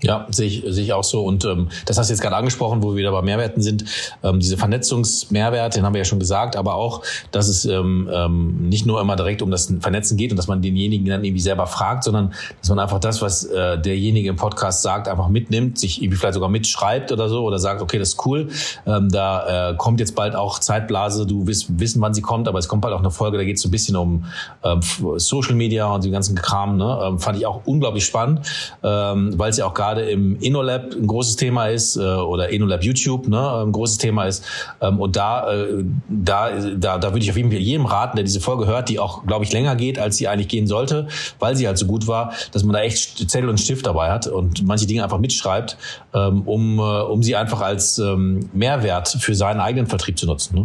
[0.00, 1.24] Ja, sehe ich, sehe ich auch so.
[1.24, 3.84] Und ähm, das hast du jetzt gerade angesprochen, wo wir wieder bei Mehrwerten sind.
[4.22, 8.68] Ähm, diese Vernetzungsmehrwert, den haben wir ja schon gesagt, aber auch, dass es ähm, ähm,
[8.68, 11.66] nicht nur immer direkt um das Vernetzen geht und dass man denjenigen dann irgendwie selber
[11.66, 16.00] fragt, sondern dass man einfach das, was äh, derjenige im Podcast sagt, einfach mitnimmt, sich
[16.00, 18.48] irgendwie vielleicht sogar mitschreibt oder so oder sagt, okay, das ist cool.
[18.86, 22.60] Ähm, da äh, kommt jetzt bald auch Zeitblase, du wirst wissen, wann sie kommt, aber
[22.60, 24.26] es kommt bald auch eine Folge, da geht es so ein bisschen um
[24.62, 24.80] ähm,
[25.16, 26.76] Social Media und den ganzen Kram.
[26.76, 27.00] Ne?
[27.02, 28.46] Ähm, fand ich auch unglaublich spannend,
[28.84, 32.50] ähm, weil es ja auch gar gerade im InnoLab ein großes Thema ist äh, oder
[32.50, 34.44] InnoLab YouTube ne, ein großes Thema ist.
[34.80, 38.24] Ähm, und da, äh, da, da, da würde ich auf jeden Fall jedem raten, der
[38.24, 41.08] diese Folge hört, die auch, glaube ich, länger geht, als sie eigentlich gehen sollte,
[41.38, 44.26] weil sie halt so gut war, dass man da echt Zettel und Stift dabei hat
[44.26, 45.76] und manche Dinge einfach mitschreibt,
[46.14, 50.56] ähm, um, äh, um sie einfach als ähm, Mehrwert für seinen eigenen Vertrieb zu nutzen.
[50.60, 50.64] Ne?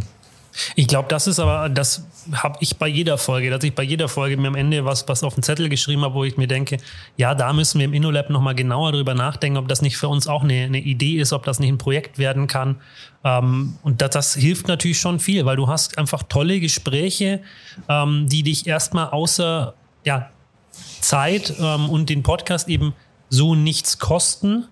[0.76, 4.08] Ich glaube, das ist aber, das habe ich bei jeder Folge, dass ich bei jeder
[4.08, 6.78] Folge mir am Ende was, was auf den Zettel geschrieben habe, wo ich mir denke,
[7.18, 10.28] ja, da müssen wir im InnoLab nochmal genauer drüber nachdenken, ob das nicht für uns
[10.28, 12.78] auch eine, eine Idee ist, ob das nicht ein Projekt werden kann.
[13.24, 17.42] Ähm, und das, das hilft natürlich schon viel, weil du hast einfach tolle Gespräche,
[17.90, 19.74] ähm, die dich erstmal außer
[20.06, 20.30] ja,
[21.00, 22.94] Zeit ähm, und den Podcast eben
[23.30, 24.68] so nichts kosten.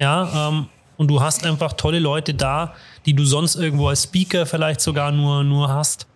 [0.00, 2.74] Ja, ähm, und du hast einfach tolle Leute da,
[3.06, 6.06] die du sonst irgendwo als Speaker vielleicht sogar nur, nur hast.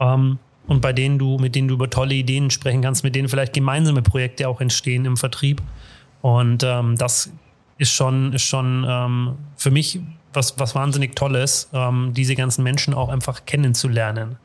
[0.00, 3.28] Ähm, und bei denen du, mit denen du über tolle Ideen sprechen kannst, mit denen
[3.28, 5.62] vielleicht gemeinsame Projekte auch entstehen im Vertrieb.
[6.20, 7.30] Und ähm, das
[7.78, 10.00] ist schon, ist schon ähm, für mich
[10.32, 14.36] was, was wahnsinnig Tolles, ähm, diese ganzen Menschen auch einfach kennenzulernen.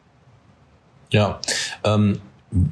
[1.11, 1.39] Ja,
[1.83, 2.19] ähm,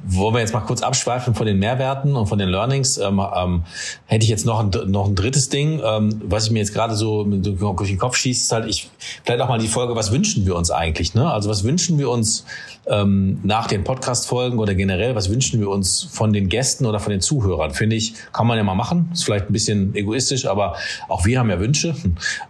[0.06, 3.64] wo wir jetzt mal kurz abschweifen von den Mehrwerten und von den Learnings, ähm, ähm,
[4.06, 6.96] hätte ich jetzt noch ein, noch ein drittes Ding, ähm, was ich mir jetzt gerade
[6.96, 8.90] so durch den Kopf schießt, ist halt, ich
[9.24, 11.16] vielleicht auch mal die Folge, was wünschen wir uns eigentlich?
[11.16, 11.32] Ne?
[11.32, 12.46] Also was wünschen wir uns
[12.88, 17.12] ähm, nach den Podcast-Folgen oder generell, was wünschen wir uns von den Gästen oder von
[17.12, 17.72] den Zuhörern?
[17.72, 19.10] Finde ich, kann man ja mal machen.
[19.14, 20.76] Ist vielleicht ein bisschen egoistisch, aber
[21.08, 21.96] auch wir haben ja Wünsche.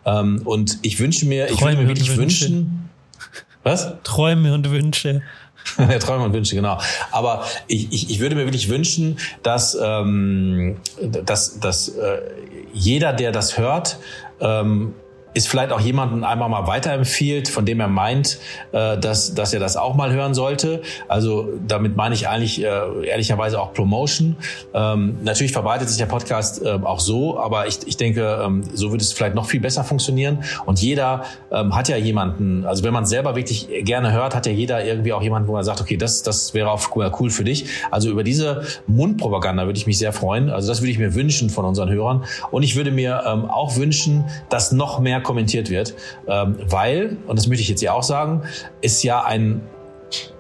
[0.05, 2.89] Ähm, und ich wünsche mir, Träume ich würde mir wirklich wünschen.
[3.63, 3.93] Was?
[4.03, 5.21] Träume und Wünsche.
[5.99, 6.80] Träume und Wünsche, genau.
[7.12, 12.22] Aber ich, ich, ich würde mir wirklich wünschen, dass, ähm, dass, dass äh,
[12.74, 13.97] jeder, der das hört,
[14.39, 14.93] ähm,
[15.34, 18.39] ist vielleicht auch jemanden einmal mal weiterempfiehlt, von dem er meint,
[18.71, 20.82] äh, dass, dass er das auch mal hören sollte.
[21.07, 24.36] Also damit meine ich eigentlich äh, ehrlicherweise auch Promotion.
[24.73, 28.91] Ähm, natürlich verbreitet sich der Podcast äh, auch so, aber ich, ich denke, ähm, so
[28.91, 30.43] würde es vielleicht noch viel besser funktionieren.
[30.65, 34.51] Und jeder ähm, hat ja jemanden, also wenn man selber wirklich gerne hört, hat ja
[34.51, 37.65] jeder irgendwie auch jemanden, wo er sagt, okay, das, das wäre auch cool für dich.
[37.89, 40.49] Also über diese Mundpropaganda würde ich mich sehr freuen.
[40.49, 42.25] Also das würde ich mir wünschen von unseren Hörern.
[42.51, 45.93] Und ich würde mir ähm, auch wünschen, dass noch mehr kommentiert wird,
[46.28, 48.43] ähm, weil, und das möchte ich jetzt ja auch sagen,
[48.82, 49.61] ist ja ein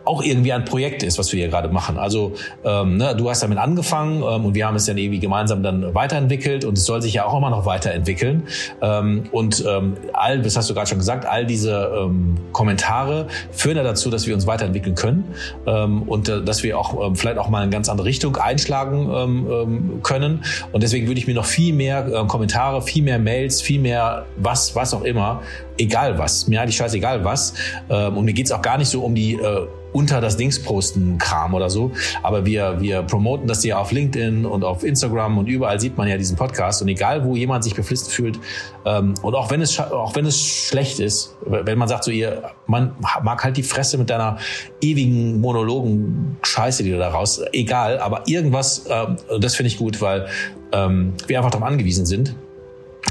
[0.05, 1.97] auch irgendwie ein Projekt ist, was wir hier gerade machen.
[1.97, 2.33] Also
[2.63, 5.93] ähm, ne, du hast damit angefangen ähm, und wir haben es dann irgendwie gemeinsam dann
[5.93, 8.43] weiterentwickelt und es soll sich ja auch immer noch weiterentwickeln.
[8.81, 13.77] Ähm, und ähm, all, das hast du gerade schon gesagt, all diese ähm, Kommentare führen
[13.77, 15.23] ja dazu, dass wir uns weiterentwickeln können
[15.65, 18.35] ähm, und äh, dass wir auch ähm, vielleicht auch mal in eine ganz andere Richtung
[18.37, 20.43] einschlagen ähm, ähm, können.
[20.71, 24.25] Und deswegen würde ich mir noch viel mehr äh, Kommentare, viel mehr Mails, viel mehr
[24.37, 25.41] was, was auch immer,
[25.77, 27.53] egal was, mir eigentlich scheißegal was.
[27.89, 31.17] Ähm, und mir geht's auch gar nicht so um die äh, unter das Dings posten
[31.17, 31.91] Kram oder so.
[32.23, 36.07] Aber wir, wir promoten das ja auf LinkedIn und auf Instagram und überall sieht man
[36.07, 36.81] ja diesen Podcast.
[36.81, 38.39] Und egal, wo jemand sich beflisst fühlt,
[38.85, 42.51] ähm, und auch wenn es, auch wenn es schlecht ist, wenn man sagt so, ihr,
[42.67, 44.37] man mag halt die Fresse mit deiner
[44.81, 50.01] ewigen Monologen Scheiße, die du da raus, egal, aber irgendwas, ähm, das finde ich gut,
[50.01, 50.27] weil
[50.71, 52.35] ähm, wir einfach darauf angewiesen sind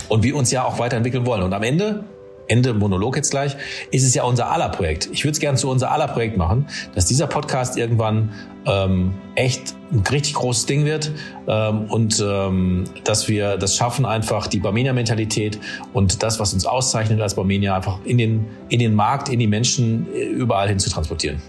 [0.09, 1.43] und wir uns ja auch weiterentwickeln wollen.
[1.43, 2.05] Und am Ende
[2.51, 3.57] Ende Monolog jetzt gleich,
[3.93, 5.09] ist es ja unser aller Projekt.
[5.13, 8.31] Ich würde es gerne zu unser aller Projekt machen, dass dieser Podcast irgendwann
[8.67, 11.13] ähm, echt ein richtig großes Ding wird
[11.47, 15.61] ähm, und ähm, dass wir das schaffen, einfach die Barmenia-Mentalität
[15.93, 19.47] und das, was uns auszeichnet als Barmenia, einfach in den, in den Markt, in die
[19.47, 21.41] Menschen äh, überall hin zu transportieren.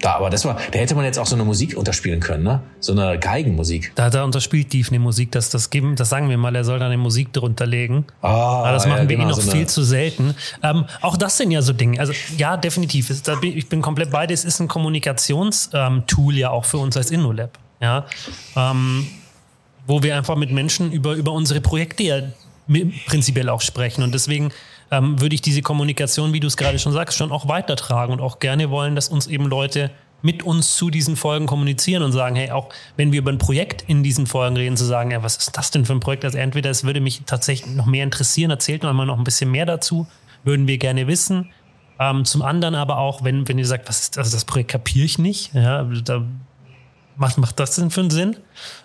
[0.00, 2.60] Da, aber das war, da hätte man jetzt auch so eine Musik unterspielen können, ne?
[2.80, 3.92] So eine Geigenmusik.
[3.94, 6.78] Da, da unterspielt Dief eine Musik, das, das geben, das sagen wir mal, er soll
[6.78, 8.04] da eine Musik drunter legen.
[8.20, 10.34] Ah, aber das machen ja, wir genau, eh noch so viel zu selten.
[10.62, 11.98] Ähm, auch das sind ja so Dinge.
[11.98, 13.22] Also ja, definitiv.
[13.22, 14.34] Da bin, ich bin komplett bei dir.
[14.34, 17.58] Es ist ein Kommunikationstool ähm, ja auch für uns als InnoLab.
[17.80, 18.06] Ja.
[18.54, 19.06] Ähm,
[19.86, 22.20] wo wir einfach mit Menschen über, über unsere Projekte ja
[23.06, 24.02] prinzipiell auch sprechen.
[24.02, 24.50] Und deswegen
[24.90, 28.20] ähm, würde ich diese Kommunikation, wie du es gerade schon sagst, schon auch weitertragen und
[28.20, 29.90] auch gerne wollen, dass uns eben Leute
[30.22, 33.84] mit uns zu diesen Folgen kommunizieren und sagen, hey, auch wenn wir über ein Projekt
[33.86, 36.24] in diesen Folgen reden, zu sagen, ja, was ist das denn für ein Projekt?
[36.24, 39.66] Also entweder es würde mich tatsächlich noch mehr interessieren, erzählt mal noch ein bisschen mehr
[39.66, 40.06] dazu,
[40.42, 41.50] würden wir gerne wissen.
[41.98, 45.04] Ähm, zum anderen aber auch, wenn, wenn ihr sagt, was ist das, das Projekt kapiere
[45.04, 46.24] ich nicht, ja, da
[47.16, 48.36] macht, macht das denn für einen Sinn?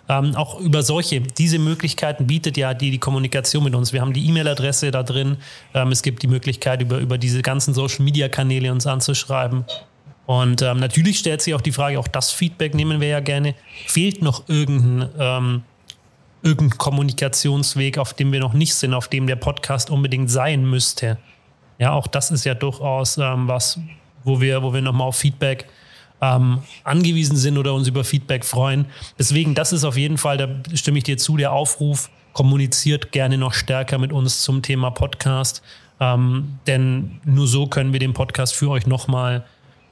[0.08, 3.92] Ähm, auch über solche, diese Möglichkeiten bietet ja die, die Kommunikation mit uns.
[3.92, 5.36] Wir haben die E-Mail-Adresse da drin.
[5.74, 9.64] Ähm, es gibt die Möglichkeit, über, über diese ganzen Social-Media-Kanäle uns anzuschreiben.
[10.26, 13.54] Und ähm, natürlich stellt sich auch die Frage, auch das Feedback nehmen wir ja gerne.
[13.86, 15.62] Fehlt noch irgendein, ähm,
[16.42, 21.18] irgendein Kommunikationsweg, auf dem wir noch nicht sind, auf dem der Podcast unbedingt sein müsste?
[21.78, 23.78] Ja, auch das ist ja durchaus ähm, was,
[24.22, 25.66] wo wir, wo wir nochmal auf Feedback
[26.22, 28.86] ähm, angewiesen sind oder uns über Feedback freuen.
[29.18, 33.36] Deswegen, das ist auf jeden Fall, da stimme ich dir zu, der Aufruf, kommuniziert gerne
[33.36, 35.62] noch stärker mit uns zum Thema Podcast.
[36.00, 39.44] Ähm, denn nur so können wir den Podcast für euch nochmal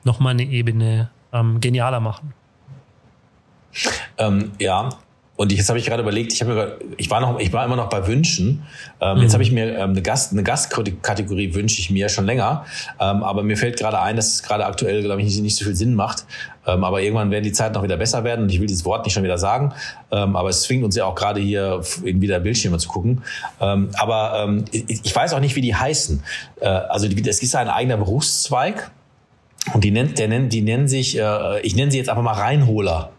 [0.03, 2.33] noch mal eine Ebene ähm, genialer machen.
[4.19, 4.89] Ähm, ja.
[5.41, 7.77] Und ich, jetzt habe ich gerade überlegt, ich, mir, ich war noch, ich war immer
[7.77, 8.63] noch bei Wünschen.
[9.01, 12.67] Ähm, Jetzt habe ich mir ähm, eine Gast, eine Gastkategorie wünsche ich mir schon länger.
[13.01, 15.65] Ähm, aber mir fällt gerade ein, dass es gerade aktuell, glaube ich, nicht, nicht so
[15.65, 16.27] viel Sinn macht.
[16.67, 18.43] Ähm, aber irgendwann werden die Zeiten noch wieder besser werden.
[18.43, 19.73] Und ich will dieses Wort nicht schon wieder sagen.
[20.11, 23.23] Ähm, aber es zwingt uns ja auch gerade hier in wieder Bildschirme zu gucken.
[23.63, 26.23] Ähm, aber ähm, ich, ich weiß auch nicht, wie die heißen.
[26.61, 28.91] Äh, also es ist ein eigener Berufszweig.
[29.73, 32.35] Und die nennt, der nennt, die nennen sich, äh, ich nenne sie jetzt einfach mal
[32.35, 33.13] Reinholer.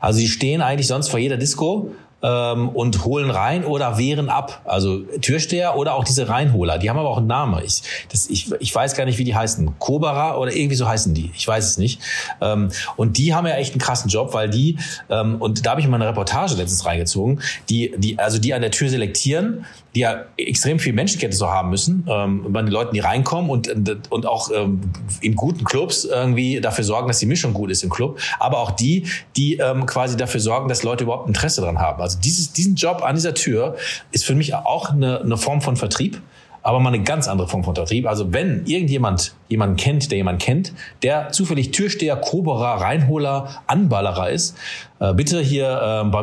[0.00, 4.62] Also die stehen eigentlich sonst vor jeder Disco ähm, und holen rein oder wehren ab.
[4.64, 6.78] Also Türsteher oder auch diese Reinholer.
[6.78, 7.62] Die haben aber auch einen Namen.
[7.64, 9.78] Ich, das, ich, ich weiß gar nicht, wie die heißen.
[9.78, 11.30] Kobara oder irgendwie so heißen die.
[11.36, 12.00] Ich weiß es nicht.
[12.40, 14.78] Ähm, und die haben ja echt einen krassen Job, weil die,
[15.10, 18.62] ähm, und da habe ich mal eine Reportage letztens reingezogen, die, die, also die an
[18.62, 19.64] der Tür selektieren,
[19.94, 23.68] die ja extrem viel Menschenkette so haben müssen, ähm, bei den Leuten, die reinkommen und,
[24.10, 24.80] und auch ähm,
[25.20, 28.70] in guten Clubs irgendwie dafür sorgen, dass die Mischung gut ist im Club, aber auch
[28.70, 29.06] die,
[29.36, 32.00] die ähm, quasi dafür sorgen, dass Leute überhaupt Interesse dran haben.
[32.00, 33.76] Also dieses, diesen Job an dieser Tür
[34.10, 36.20] ist für mich auch eine, eine Form von Vertrieb,
[36.64, 38.06] aber mal eine ganz andere Form von Vertrieb.
[38.06, 44.56] Also wenn irgendjemand jemanden kennt, der jemanden kennt, der zufällig Türsteher, Koberer, Reinholer, Anballerer ist,
[45.00, 46.22] äh, bitte hier ähm, bei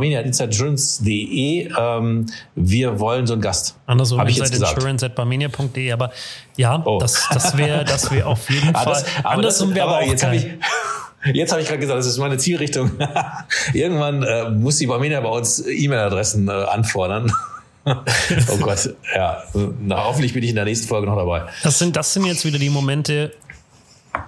[1.78, 2.26] ähm,
[2.56, 3.76] wir wollen so einen Gast.
[3.86, 4.78] Andersrum, Hab ich jetzt gesagt.
[4.78, 5.92] insideinsurance.barmenia.de.
[5.92, 6.12] Aber
[6.56, 7.00] ja, Oh.
[7.00, 8.94] das, das wäre das wär auf jeden Ah, Fall.
[8.94, 10.58] das, aber Andersrum wäre aber auch jetzt geil.
[11.34, 12.92] jetzt habe ich gerade gesagt, das ist meine Zielrichtung.
[13.74, 17.32] Irgendwann äh, muss die Barmenia bei uns E-Mail-Adressen äh, anfordern.
[17.86, 19.44] oh Gott, ja.
[19.82, 21.44] Na, hoffentlich bin ich in der nächsten Folge noch dabei.
[21.64, 23.34] Das sind, das sind jetzt wieder die Momente,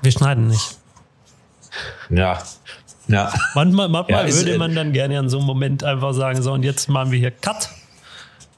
[0.01, 0.77] wir schneiden nicht.
[2.09, 2.39] Ja,
[3.07, 3.31] ja.
[3.55, 6.53] Manchmal, manchmal Ja, würde äh, man dann gerne an so einem Moment einfach sagen, so
[6.53, 7.69] und jetzt machen wir hier Cut.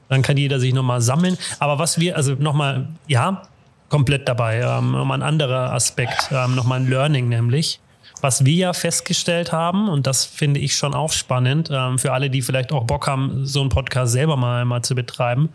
[0.08, 1.36] Dann kann jeder sich nochmal sammeln.
[1.58, 3.42] Aber was wir, also nochmal, ja,
[3.88, 4.60] komplett dabei.
[4.60, 7.80] Ähm, nochmal ein anderer Aspekt, ähm, nochmal ein Learning nämlich.
[8.24, 12.30] Was wir ja festgestellt haben, und das finde ich schon auch spannend, ähm, für alle,
[12.30, 15.50] die vielleicht auch Bock haben, so einen Podcast selber mal, mal zu betreiben,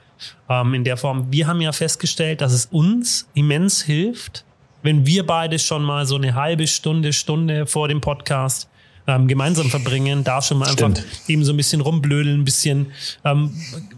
[0.47, 4.45] ähm, in der Form, wir haben ja festgestellt, dass es uns immens hilft,
[4.83, 8.69] wenn wir beide schon mal so eine halbe Stunde, Stunde vor dem Podcast
[9.07, 11.03] ähm, gemeinsam verbringen, da schon mal einfach Stimmt.
[11.27, 12.91] eben so ein bisschen rumblödeln, ein bisschen
[13.25, 13.51] ähm,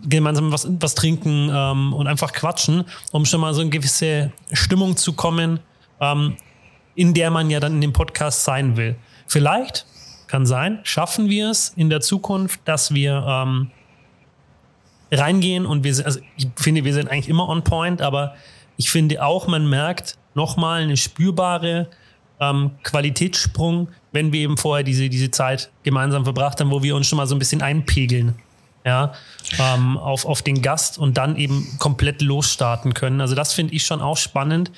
[0.08, 4.96] gemeinsam was, was trinken ähm, und einfach quatschen, um schon mal so eine gewisse Stimmung
[4.96, 5.60] zu kommen,
[6.00, 6.38] ähm,
[6.96, 8.96] in der man ja dann in dem Podcast sein will.
[9.28, 9.86] Vielleicht,
[10.28, 13.72] kann sein, schaffen wir es in der Zukunft, dass wir ähm,
[15.12, 18.36] reingehen und wir sind, also ich finde, wir sind eigentlich immer on point, aber
[18.78, 21.88] ich finde auch, man merkt nochmal eine spürbare
[22.40, 27.08] ähm, Qualitätssprung, wenn wir eben vorher diese, diese Zeit gemeinsam verbracht haben, wo wir uns
[27.08, 28.36] schon mal so ein bisschen einpegeln.
[28.84, 29.14] Ja,
[29.60, 33.22] ähm, auf, auf den Gast und dann eben komplett losstarten können.
[33.22, 34.72] Also das finde ich schon auch spannend,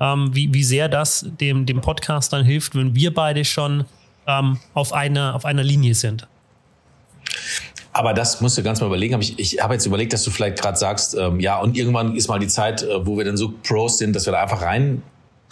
[0.00, 3.84] ähm, wie, wie sehr das dem, dem Podcast dann hilft, wenn wir beide schon
[4.26, 6.26] ähm, auf, einer, auf einer Linie sind.
[7.92, 9.14] aber das musst du ganz mal überlegen.
[9.14, 12.16] Hab ich ich habe jetzt überlegt, dass du vielleicht gerade sagst, ähm, ja, und irgendwann
[12.16, 14.62] ist mal die Zeit, äh, wo wir dann so Pros sind, dass wir da einfach
[14.62, 15.02] rein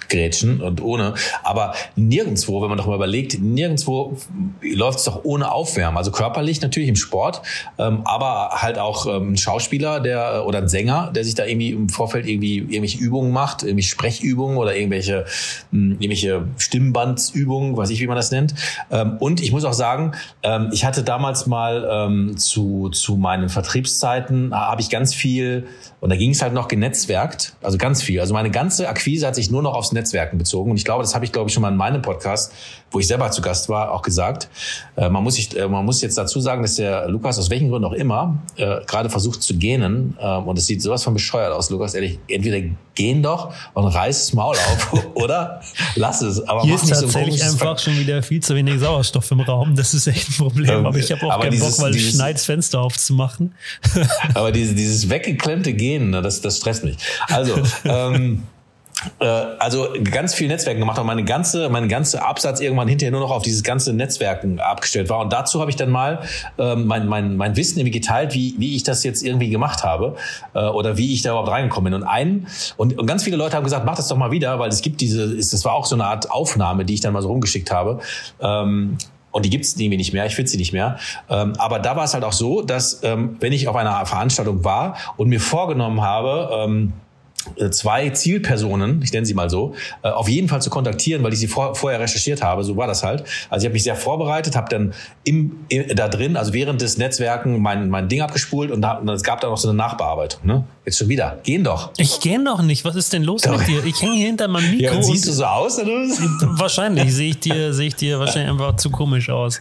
[0.09, 1.15] grätschen und ohne.
[1.43, 4.17] Aber nirgendwo, wenn man doch mal überlegt, nirgendwo
[4.63, 5.97] läuft es doch ohne Aufwärmen.
[5.97, 7.43] Also körperlich natürlich im Sport,
[7.79, 11.71] ähm, aber halt auch ähm, ein Schauspieler der oder ein Sänger, der sich da irgendwie
[11.71, 15.27] im Vorfeld irgendwie irgendwelche Übungen macht, irgendwie Sprechübungen oder irgendwelche
[15.71, 18.55] mh, irgendwelche Stimmbandübungen, weiß ich, wie man das nennt.
[18.91, 23.49] Ähm, und ich muss auch sagen, ähm, ich hatte damals mal ähm, zu zu meinen
[23.49, 25.67] Vertriebszeiten habe ich ganz viel
[26.01, 28.21] und da ging es halt noch genetzwerkt, also ganz viel.
[28.21, 30.71] Also meine ganze Akquise hat sich nur noch aufs Netzwerken bezogen.
[30.71, 32.53] Und ich glaube, das habe ich, glaube ich, schon mal in meinem Podcast,
[32.93, 34.49] wo ich selber zu Gast war, auch gesagt.
[34.97, 37.69] Äh, man, muss sich, äh, man muss jetzt dazu sagen, dass der Lukas aus welchen
[37.69, 40.17] Gründen auch immer äh, gerade versucht zu gähnen.
[40.21, 41.95] Ähm, und es sieht sowas von bescheuert aus, Lukas.
[41.95, 42.61] Ehrlich, entweder
[42.95, 45.61] gehen doch und reiß das Maul auf oder
[45.97, 46.47] lass es.
[46.47, 49.75] Aber Hier ist tatsächlich so einfach schon wieder viel zu wenig Sauerstoff im Raum.
[49.75, 50.71] Das ist echt ein Problem.
[50.71, 53.55] Ähm, aber ich habe auch keinen dieses, Bock, weil dieses, du schneidest Fenster aufzumachen.
[54.35, 56.97] aber dieses, dieses weggeklemmte Gehen, ne, das, das stresst mich.
[57.29, 58.43] Also, ähm,
[59.21, 63.21] äh, also ganz viel Netzwerken gemacht, aber meine ganze, mein ganze Absatz irgendwann hinterher nur
[63.21, 65.21] noch auf dieses ganze Netzwerken abgestellt war.
[65.21, 66.21] Und dazu habe ich dann mal
[66.59, 70.17] ähm, mein, mein, mein Wissen irgendwie geteilt, wie, wie ich das jetzt irgendwie gemacht habe
[70.55, 72.03] äh, oder wie ich da überhaupt reingekommen bin.
[72.03, 74.69] Und ein und, und ganz viele Leute haben gesagt, mach das doch mal wieder, weil
[74.69, 77.29] es gibt diese, das war auch so eine Art Aufnahme, die ich dann mal so
[77.29, 78.01] rumgeschickt habe.
[78.41, 78.99] Ähm,
[79.39, 80.99] und die gibt es irgendwie nicht mehr, ich finde sie nicht mehr.
[81.31, 84.65] Ähm, aber da war es halt auch so, dass ähm, wenn ich auf einer Veranstaltung
[84.65, 87.08] war und mir vorgenommen habe, ähm, äh,
[87.71, 91.39] zwei Zielpersonen, ich nenne sie mal so, äh, auf jeden Fall zu kontaktieren, weil ich
[91.39, 92.65] sie vor, vorher recherchiert habe.
[92.65, 93.25] So war das halt.
[93.51, 94.95] Also ich habe mich sehr vorbereitet, habe dann
[95.25, 99.09] im, im, da drin, also während des Netzwerken, mein, mein Ding abgespult und, da, und
[99.09, 100.41] es gab da noch so eine Nachbearbeitung.
[100.45, 100.65] Ne?
[100.85, 101.39] Jetzt schon wieder.
[101.43, 101.91] Gehen doch.
[101.97, 102.85] Ich gehe doch nicht.
[102.85, 103.59] Was ist denn los doch.
[103.59, 103.85] mit dir?
[103.85, 104.95] Ich hänge hier hinter meinem Mikro.
[104.95, 105.79] Ja, siehst du so aus?
[105.79, 105.93] Oder?
[106.59, 109.61] Wahrscheinlich sehe ich dir, sehe ich dir wahrscheinlich einfach zu komisch aus.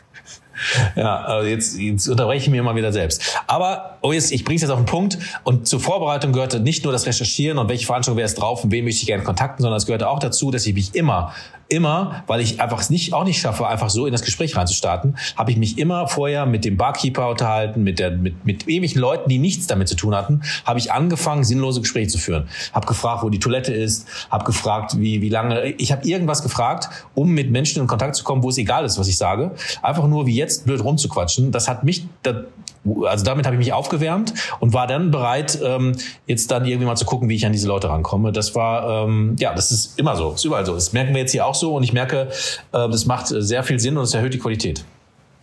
[0.96, 3.40] Ja, also jetzt, jetzt unterbreche ich mir immer wieder selbst.
[3.48, 5.18] Aber oh jetzt, ich bringe es jetzt auf den Punkt.
[5.44, 8.72] Und zur Vorbereitung gehörte nicht nur das Recherchieren und welche Veranstaltung wäre es drauf und
[8.72, 11.34] wen möchte ich gerne kontakten, sondern es gehörte auch dazu, dass ich mich immer
[11.70, 15.18] immer, weil ich einfach es nicht, auch nicht schaffe, einfach so in das Gespräch reinzustarten,
[15.36, 19.30] habe ich mich immer vorher mit dem Barkeeper unterhalten, mit, der, mit, mit ewigen Leuten,
[19.30, 22.48] die nichts damit zu tun hatten, habe ich angefangen, sinnlose Gespräche zu führen.
[22.74, 26.90] Habe gefragt, wo die Toilette ist, habe gefragt, wie, wie lange, ich habe irgendwas gefragt,
[27.16, 29.52] um mit Menschen in Kontakt zu kommen, wo es egal ist, was ich sage.
[29.82, 31.52] Einfach nur wie jetzt blöd rumzuquatschen.
[31.52, 32.06] Das hat mich,
[33.06, 36.96] also damit habe ich mich aufgewärmt und war dann bereit, ähm, jetzt dann irgendwie mal
[36.96, 38.32] zu gucken, wie ich an diese Leute rankomme.
[38.32, 40.74] Das war, ähm, ja, das ist immer so, ist überall so.
[40.74, 42.30] Das merken wir jetzt hier auch so und ich merke,
[42.72, 44.84] äh, das macht sehr viel Sinn und es erhöht die Qualität.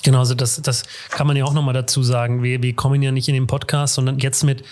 [0.02, 2.42] Genau, also das, das kann man ja auch nochmal dazu sagen.
[2.42, 4.62] Wir, wir kommen ja nicht in den Podcast, sondern jetzt mit,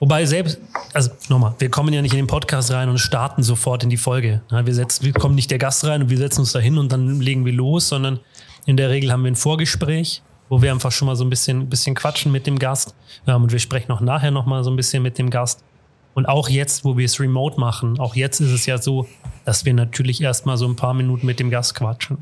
[0.00, 0.58] wobei selbst,
[0.92, 3.96] also nochmal, wir kommen ja nicht in den Podcast rein und starten sofort in die
[3.96, 4.42] Folge.
[4.50, 6.90] Wir, setzen, wir kommen nicht der Gast rein und wir setzen uns da hin und
[6.90, 8.18] dann legen wir los, sondern
[8.66, 11.68] in der Regel haben wir ein Vorgespräch wo wir einfach schon mal so ein bisschen,
[11.68, 12.94] bisschen quatschen mit dem Gast.
[13.26, 15.62] Ähm, und wir sprechen auch nachher noch mal so ein bisschen mit dem Gast.
[16.14, 19.06] Und auch jetzt, wo wir es remote machen, auch jetzt ist es ja so,
[19.44, 22.18] dass wir natürlich erstmal so ein paar Minuten mit dem Gast quatschen.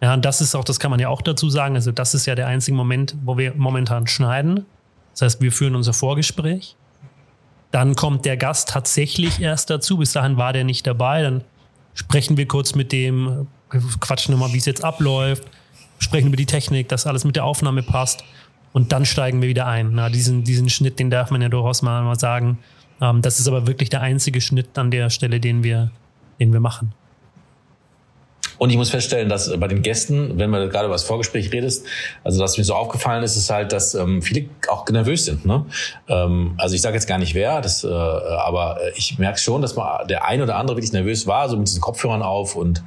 [0.00, 1.74] Ja, und das ist auch, das kann man ja auch dazu sagen.
[1.74, 4.66] Also, das ist ja der einzige Moment, wo wir momentan schneiden.
[5.12, 6.76] Das heißt, wir führen unser Vorgespräch.
[7.70, 9.98] Dann kommt der Gast tatsächlich erst dazu.
[9.98, 11.22] Bis dahin war der nicht dabei.
[11.22, 11.44] Dann
[11.94, 13.46] sprechen wir kurz mit dem,
[14.00, 15.44] quatschen nochmal, wie es jetzt abläuft
[15.98, 18.24] sprechen über die Technik, dass alles mit der Aufnahme passt
[18.72, 19.92] und dann steigen wir wieder ein.
[19.92, 22.58] Na, diesen, diesen Schnitt, den darf man ja durchaus mal, mal sagen.
[23.00, 25.90] Ähm, das ist aber wirklich der einzige Schnitt an der Stelle, den wir,
[26.40, 26.92] den wir machen.
[28.58, 31.86] Und ich muss feststellen, dass bei den Gästen, wenn man gerade über das Vorgespräch redest,
[32.24, 35.44] also was mir so aufgefallen ist, ist halt, dass ähm, viele auch nervös sind.
[35.44, 35.66] Ne?
[36.08, 39.76] Ähm, also ich sage jetzt gar nicht wer, das, äh, aber ich merke schon, dass
[39.76, 42.82] man der ein oder andere wirklich nervös war, so mit diesen Kopfhörern auf und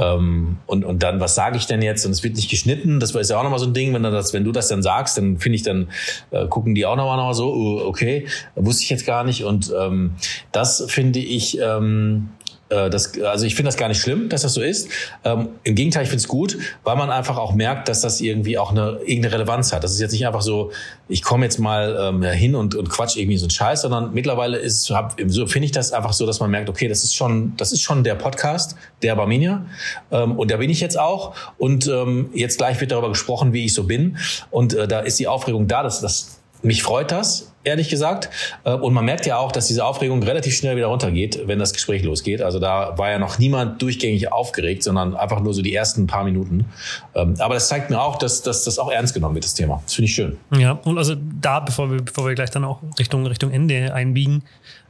[0.00, 2.06] ähm, und, und dann, was sage ich denn jetzt?
[2.06, 3.00] Und es wird nicht geschnitten.
[3.00, 5.18] Das ist ja auch nochmal so ein Ding, wenn, das, wenn du das dann sagst,
[5.18, 5.88] dann finde ich, dann
[6.30, 9.44] äh, gucken die auch nochmal noch so, uh, okay, wusste ich jetzt gar nicht.
[9.44, 10.14] Und ähm,
[10.52, 12.39] das finde ich, ähm, äh,
[12.70, 14.88] das, also ich finde das gar nicht schlimm, dass das so ist.
[15.24, 18.58] Ähm, Im Gegenteil, ich finde es gut, weil man einfach auch merkt, dass das irgendwie
[18.58, 19.84] auch eine irgendeine Relevanz hat.
[19.84, 20.70] Das ist jetzt nicht einfach so,
[21.08, 24.56] ich komme jetzt mal ähm, hin und, und quatsch irgendwie so einen Scheiß, sondern mittlerweile
[24.58, 27.54] ist, hab, so finde ich das einfach so, dass man merkt, okay, das ist schon,
[27.56, 29.64] das ist schon der Podcast, der Barminia,
[30.10, 31.34] ähm, und da bin ich jetzt auch.
[31.58, 34.18] Und ähm, jetzt gleich wird darüber gesprochen, wie ich so bin.
[34.50, 38.30] Und äh, da ist die Aufregung da, dass das mich freut das, ehrlich gesagt.
[38.64, 41.72] Äh, und man merkt ja auch, dass diese Aufregung relativ schnell wieder runtergeht, wenn das
[41.72, 42.42] Gespräch losgeht.
[42.42, 46.24] Also da war ja noch niemand durchgängig aufgeregt, sondern einfach nur so die ersten paar
[46.24, 46.66] Minuten.
[47.14, 49.82] Ähm, aber das zeigt mir auch, dass, dass das auch ernst genommen wird, das Thema.
[49.84, 50.38] Das finde ich schön.
[50.56, 54.42] Ja, und also da, bevor wir, bevor wir gleich dann auch Richtung, Richtung Ende einbiegen,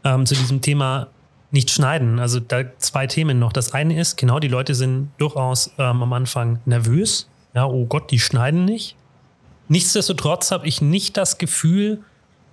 [0.05, 1.09] ähm, zu diesem Thema
[1.51, 2.21] nicht schneiden.
[2.21, 3.53] Also da zwei Themen noch.
[3.53, 7.29] Das eine ist, genau, die Leute sind durchaus ähm, am Anfang nervös.
[7.55, 8.97] Ja, oh Gott, die schneiden nicht.
[9.71, 12.03] Nichtsdestotrotz habe ich nicht das Gefühl,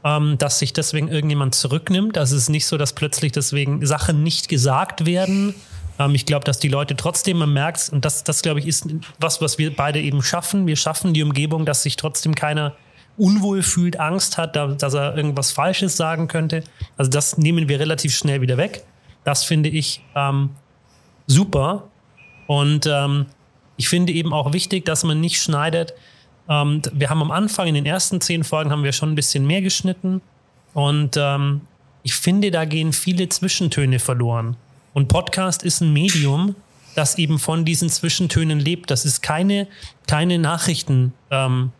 [0.03, 2.17] ähm, dass sich deswegen irgendjemand zurücknimmt.
[2.17, 5.55] Also es ist nicht so, dass plötzlich deswegen Sachen nicht gesagt werden.
[5.99, 8.87] Ähm, ich glaube, dass die Leute trotzdem, man merkt, und das, das glaube ich, ist
[9.19, 10.67] was, was wir beide eben schaffen.
[10.67, 12.75] Wir schaffen die Umgebung, dass sich trotzdem keiner
[13.17, 16.63] unwohl fühlt, Angst hat, dass er irgendwas Falsches sagen könnte.
[16.97, 18.83] Also das nehmen wir relativ schnell wieder weg.
[19.23, 20.51] Das finde ich ähm,
[21.25, 21.87] super.
[22.45, 23.25] Und ähm,
[23.75, 25.93] ich finde eben auch wichtig, dass man nicht schneidet,
[26.49, 29.45] ähm, wir haben am Anfang in den ersten zehn Folgen haben wir schon ein bisschen
[29.45, 30.21] mehr geschnitten
[30.73, 31.61] und ähm,
[32.03, 34.55] ich finde, da gehen viele Zwischentöne verloren.
[34.93, 36.55] Und Podcast ist ein Medium,
[36.95, 38.89] das eben von diesen Zwischentönen lebt.
[38.89, 39.67] Das ist keine,
[40.07, 41.11] keine Nachrichtensendung.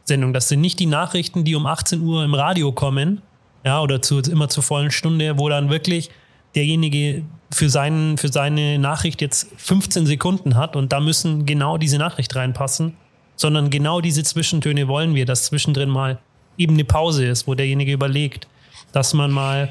[0.10, 3.22] Ähm, das sind nicht die Nachrichten, die um 18 Uhr im Radio kommen,
[3.64, 6.10] ja, oder zu, immer zur vollen Stunde, wo dann wirklich
[6.56, 11.98] derjenige für, seinen, für seine Nachricht jetzt 15 Sekunden hat und da müssen genau diese
[11.98, 12.96] Nachricht reinpassen
[13.38, 16.20] sondern genau diese Zwischentöne wollen wir, dass zwischendrin mal
[16.58, 18.48] eben eine Pause ist, wo derjenige überlegt,
[18.92, 19.70] dass man mal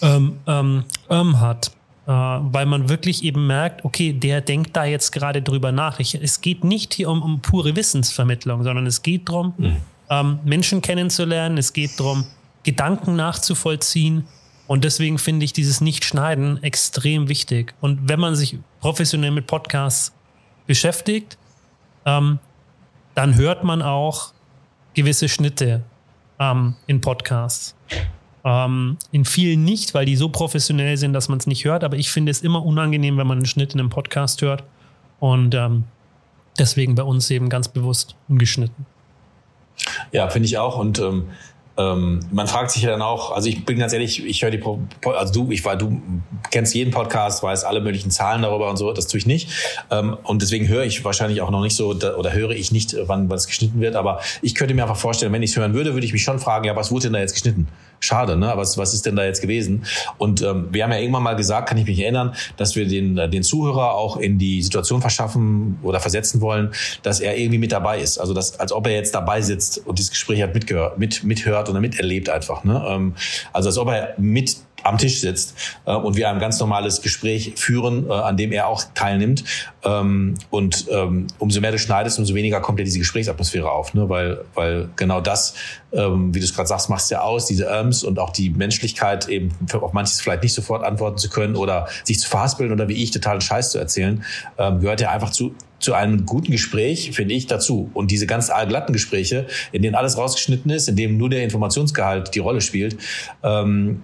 [0.00, 1.72] ähm, ähm, ähm hat,
[2.06, 5.98] äh, weil man wirklich eben merkt, okay, der denkt da jetzt gerade drüber nach.
[5.98, 9.76] Ich, es geht nicht hier um, um pure Wissensvermittlung, sondern es geht darum, mhm.
[10.10, 12.26] ähm, Menschen kennenzulernen, es geht darum,
[12.62, 14.24] Gedanken nachzuvollziehen.
[14.66, 17.72] Und deswegen finde ich dieses Nicht-Schneiden extrem wichtig.
[17.80, 20.12] Und wenn man sich professionell mit Podcasts
[20.66, 21.38] beschäftigt,
[22.04, 22.38] ähm,
[23.18, 24.32] dann hört man auch
[24.94, 25.82] gewisse Schnitte
[26.38, 27.74] ähm, in Podcasts.
[28.44, 31.82] Ähm, in vielen nicht, weil die so professionell sind, dass man es nicht hört.
[31.82, 34.62] Aber ich finde es immer unangenehm, wenn man einen Schnitt in einem Podcast hört.
[35.18, 35.82] Und ähm,
[36.60, 38.86] deswegen bei uns eben ganz bewusst ungeschnitten.
[40.12, 40.78] Ja, finde ich auch.
[40.78, 41.30] Und ähm,
[41.78, 44.62] ähm, man fragt sich ja dann auch, also ich bin ganz ehrlich, ich höre die,
[45.04, 46.02] also du, ich war, du
[46.50, 49.48] kennst jeden Podcast, weißt alle möglichen Zahlen darüber und so, das tue ich nicht.
[49.90, 53.30] Ähm, und deswegen höre ich wahrscheinlich auch noch nicht so, oder höre ich nicht, wann,
[53.30, 53.94] es geschnitten wird.
[53.94, 56.40] Aber ich könnte mir einfach vorstellen, wenn ich es hören würde, würde ich mich schon
[56.40, 57.68] fragen, ja, was wurde denn da jetzt geschnitten?
[58.00, 58.52] Schade, ne?
[58.54, 59.84] Was, was ist denn da jetzt gewesen?
[60.18, 63.16] Und ähm, wir haben ja irgendwann mal gesagt, kann ich mich erinnern, dass wir den,
[63.16, 66.72] den Zuhörer auch in die Situation verschaffen oder versetzen wollen,
[67.02, 68.18] dass er irgendwie mit dabei ist.
[68.18, 71.68] Also dass, als ob er jetzt dabei sitzt und dieses Gespräch hat mitgehört, mit, mithört
[71.68, 72.64] oder miterlebt einfach.
[72.64, 72.84] Ne?
[72.88, 73.14] Ähm,
[73.52, 75.54] also als ob er mit am Tisch sitzt
[75.86, 79.44] äh, und wir ein ganz normales Gespräch führen, äh, an dem er auch teilnimmt.
[79.84, 84.08] Ähm, und ähm, umso mehr du schneidest, umso weniger kommt ja diese Gesprächsatmosphäre auf, ne?
[84.08, 85.54] weil, weil genau das,
[85.92, 89.28] ähm, wie du es gerade sagst, machst ja aus, diese Irms und auch die Menschlichkeit,
[89.28, 93.02] eben auf manches vielleicht nicht sofort antworten zu können oder sich zu verhaspeln oder wie
[93.02, 94.24] ich totalen Scheiß zu erzählen,
[94.58, 97.88] ähm, gehört ja einfach zu zu einem guten Gespräch, finde ich, dazu.
[97.94, 102.34] Und diese ganz allglatten Gespräche, in denen alles rausgeschnitten ist, in dem nur der Informationsgehalt
[102.34, 102.96] die Rolle spielt,
[103.44, 104.02] ähm,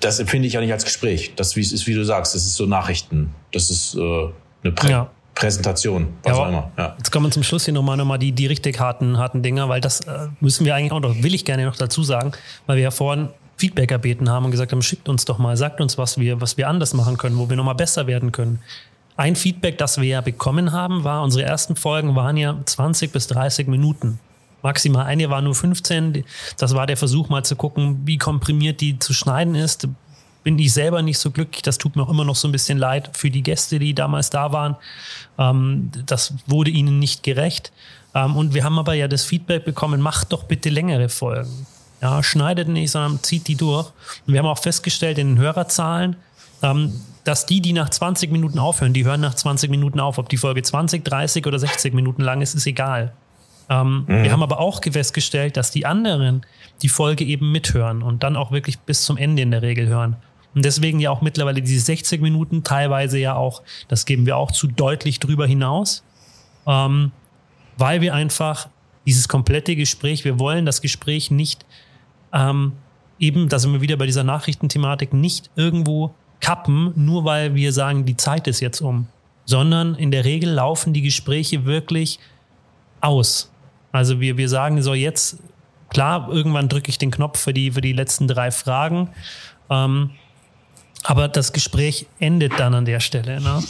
[0.00, 1.32] das empfinde ich ja nicht als Gespräch.
[1.34, 3.34] Das ist, wie du sagst, das ist so Nachrichten.
[3.52, 4.28] Das ist äh,
[4.62, 5.10] eine Prä ja.
[5.34, 6.72] Präsentation, was ja, auch immer.
[6.76, 6.94] Ja.
[6.98, 9.68] Jetzt kommen wir zum Schluss hier nochmal noch mal die, die richtig harten, harten Dinger,
[9.68, 12.32] weil das äh, müssen wir eigentlich auch noch, will ich gerne noch dazu sagen,
[12.66, 15.80] weil wir ja vorhin Feedback erbeten haben und gesagt haben, schickt uns doch mal, sagt
[15.80, 18.60] uns, was wir, was wir anders machen können, wo wir nochmal besser werden können.
[19.16, 23.28] Ein Feedback, das wir ja bekommen haben, war, unsere ersten Folgen waren ja 20 bis
[23.28, 24.18] 30 Minuten.
[24.62, 26.24] Maximal eine war nur 15.
[26.56, 29.88] Das war der Versuch, mal zu gucken, wie komprimiert die zu schneiden ist.
[30.44, 31.62] Bin ich selber nicht so glücklich.
[31.62, 34.30] Das tut mir auch immer noch so ein bisschen leid für die Gäste, die damals
[34.30, 34.76] da waren.
[35.38, 37.72] Ähm, das wurde ihnen nicht gerecht.
[38.14, 41.66] Ähm, und wir haben aber ja das Feedback bekommen, macht doch bitte längere Folgen.
[42.00, 43.88] Ja, schneidet nicht, sondern zieht die durch.
[44.26, 46.16] Und wir haben auch festgestellt in den Hörerzahlen,
[46.62, 46.92] ähm,
[47.24, 50.18] dass die, die nach 20 Minuten aufhören, die hören nach 20 Minuten auf.
[50.18, 53.12] Ob die Folge 20, 30 oder 60 Minuten lang ist, ist egal.
[53.68, 54.22] Ähm, mhm.
[54.22, 56.46] Wir haben aber auch festgestellt, dass die anderen
[56.82, 60.16] die Folge eben mithören und dann auch wirklich bis zum Ende in der Regel hören.
[60.54, 64.50] Und deswegen ja auch mittlerweile diese 60 Minuten, teilweise ja auch, das geben wir auch
[64.50, 66.02] zu deutlich drüber hinaus,
[66.66, 67.12] ähm,
[67.76, 68.68] weil wir einfach
[69.06, 71.64] dieses komplette Gespräch, wir wollen das Gespräch nicht
[72.32, 72.72] ähm,
[73.18, 78.04] eben, da sind wir wieder bei dieser Nachrichtenthematik, nicht irgendwo kappen, nur weil wir sagen,
[78.04, 79.06] die Zeit ist jetzt um,
[79.44, 82.18] sondern in der Regel laufen die Gespräche wirklich
[83.00, 83.50] aus.
[83.92, 85.38] Also wir, wir sagen so jetzt,
[85.88, 89.10] klar, irgendwann drücke ich den Knopf für die, für die letzten drei Fragen,
[89.70, 90.10] ähm,
[91.04, 93.40] aber das Gespräch endet dann an der Stelle.
[93.40, 93.62] Ne?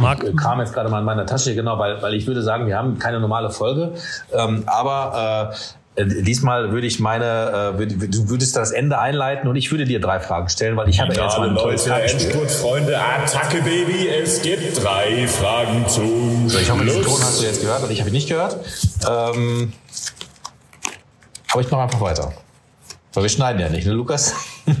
[0.00, 0.24] Marc?
[0.24, 2.76] Ich kam jetzt gerade mal in meiner Tasche, genau, weil, weil ich würde sagen, wir
[2.76, 3.92] haben keine normale Folge,
[4.32, 5.56] ähm, aber äh,
[5.94, 10.00] äh, diesmal würde ich meine, äh, du würdest das Ende einleiten und ich würde dir
[10.00, 14.82] drei Fragen stellen, weil ich habe ja, jetzt mal Leute, Endspurt-Freunde, Attacke Baby, es gibt
[14.82, 18.08] drei Fragen zum so, Ich hoffe, diesen Ton hast du jetzt gehört und ich habe
[18.08, 18.56] ihn nicht gehört.
[19.08, 19.74] Ähm,
[21.52, 22.32] aber ich mache einfach weiter.
[23.12, 24.34] Weil wir schneiden ja nicht, ne Lukas?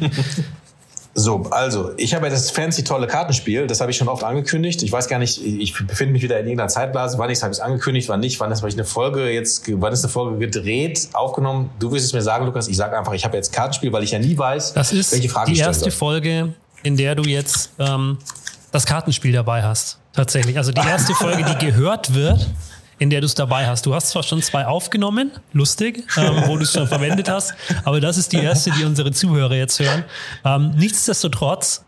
[1.14, 4.82] So, also, ich habe ja das fancy tolle Kartenspiel, das habe ich schon oft angekündigt.
[4.82, 7.52] Ich weiß gar nicht, ich befinde mich wieder in irgendeiner Zeitblase, wann ich es habe
[7.52, 11.68] ich angekündigt, wann nicht, wann ist eine Folge jetzt, wann ist eine Folge gedreht, aufgenommen.
[11.78, 14.12] Du wirst es mir sagen, Lukas, ich sage einfach, ich habe jetzt Kartenspiel, weil ich
[14.12, 18.16] ja nie weiß, das ist welche Fragen die erste Folge, in der du jetzt ähm,
[18.70, 19.98] das Kartenspiel dabei hast.
[20.14, 20.56] Tatsächlich.
[20.56, 22.48] Also die erste Folge, die gehört wird
[23.02, 23.84] in der du es dabei hast.
[23.84, 27.52] Du hast zwar schon zwei aufgenommen, lustig, ähm, wo du es schon verwendet hast,
[27.84, 30.04] aber das ist die erste, die unsere Zuhörer jetzt hören.
[30.44, 31.84] Ähm, nichtsdestotrotz,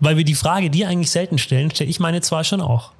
[0.00, 2.92] weil wir die Frage dir eigentlich selten stellen, stelle ich meine zwar schon auch.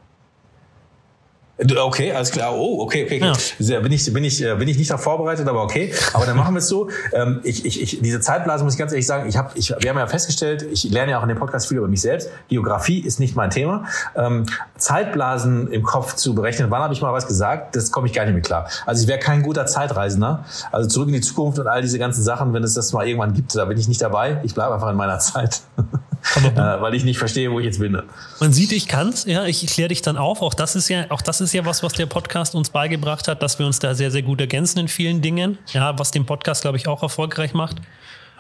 [1.57, 2.53] Okay, alles klar.
[2.53, 3.33] Oh, okay, okay, okay.
[3.59, 3.81] Ja.
[3.81, 5.93] Bin ich, bin ich, äh, bin ich nicht darauf vorbereitet, aber okay.
[6.13, 6.89] Aber dann machen wir es so.
[7.13, 9.29] Ähm, ich, ich, ich, diese Zeitblase muss ich ganz ehrlich sagen.
[9.29, 11.79] Ich habe, ich, wir haben ja festgestellt, ich lerne ja auch in dem Podcast viel
[11.79, 12.29] über mich selbst.
[12.49, 13.85] Geografie ist nicht mein Thema.
[14.17, 14.47] Ähm,
[14.77, 18.25] Zeitblasen im Kopf zu berechnen, wann habe ich mal was gesagt, das komme ich gar
[18.25, 18.69] nicht mehr klar.
[18.85, 20.45] Also ich wäre kein guter Zeitreisender.
[20.73, 23.33] Also zurück in die Zukunft und all diese ganzen Sachen, wenn es das mal irgendwann
[23.33, 24.41] gibt, da bin ich nicht dabei.
[24.43, 25.61] Ich bleibe einfach in meiner Zeit.
[26.37, 28.01] äh, weil ich nicht verstehe, wo ich jetzt bin.
[28.41, 29.25] Man sieht, ich kann's.
[29.25, 30.43] Ja, ich kläre dich dann auf.
[30.43, 33.43] Auch das ist ja, auch das ist ja was, was der Podcast uns beigebracht hat,
[33.43, 35.59] dass wir uns da sehr, sehr gut ergänzen in vielen Dingen.
[35.73, 37.77] Ja, was den Podcast, glaube ich, auch erfolgreich macht.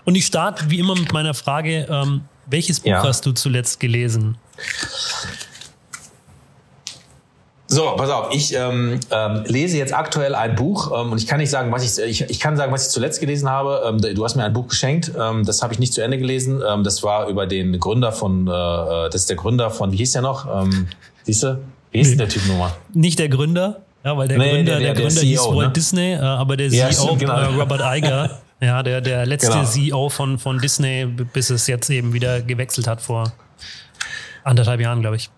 [0.05, 3.03] Und ich starte wie immer mit meiner Frage: ähm, Welches Buch ja.
[3.03, 4.37] hast du zuletzt gelesen?
[7.67, 11.39] So, pass auf, ich ähm, ähm, lese jetzt aktuell ein Buch ähm, und ich kann
[11.39, 13.83] nicht sagen, was ich, ich, ich kann sagen, was ich zuletzt gelesen habe.
[13.87, 16.63] Ähm, du hast mir ein Buch geschenkt, ähm, das habe ich nicht zu Ende gelesen.
[16.67, 19.97] Ähm, das war über den Gründer von, äh, äh das ist der Gründer von, wie
[19.97, 20.63] hieß der noch?
[20.63, 20.89] Ähm,
[21.23, 21.59] siehst du?
[21.91, 22.17] Wie hieß nee.
[22.17, 22.73] der Typ nochmal?
[22.93, 25.57] Nicht der Gründer, ja, weil der nee, Gründer, der, der, der Gründer der CEO, hieß
[25.57, 25.73] Walt ne?
[25.73, 27.39] Disney, äh, aber der ja, CEO, genau.
[27.39, 29.65] äh, Robert Iger, ja, der, der letzte genau.
[29.65, 33.33] CEO von, von Disney, bis es jetzt eben wieder gewechselt hat vor
[34.43, 35.31] anderthalb Jahren, glaube ich.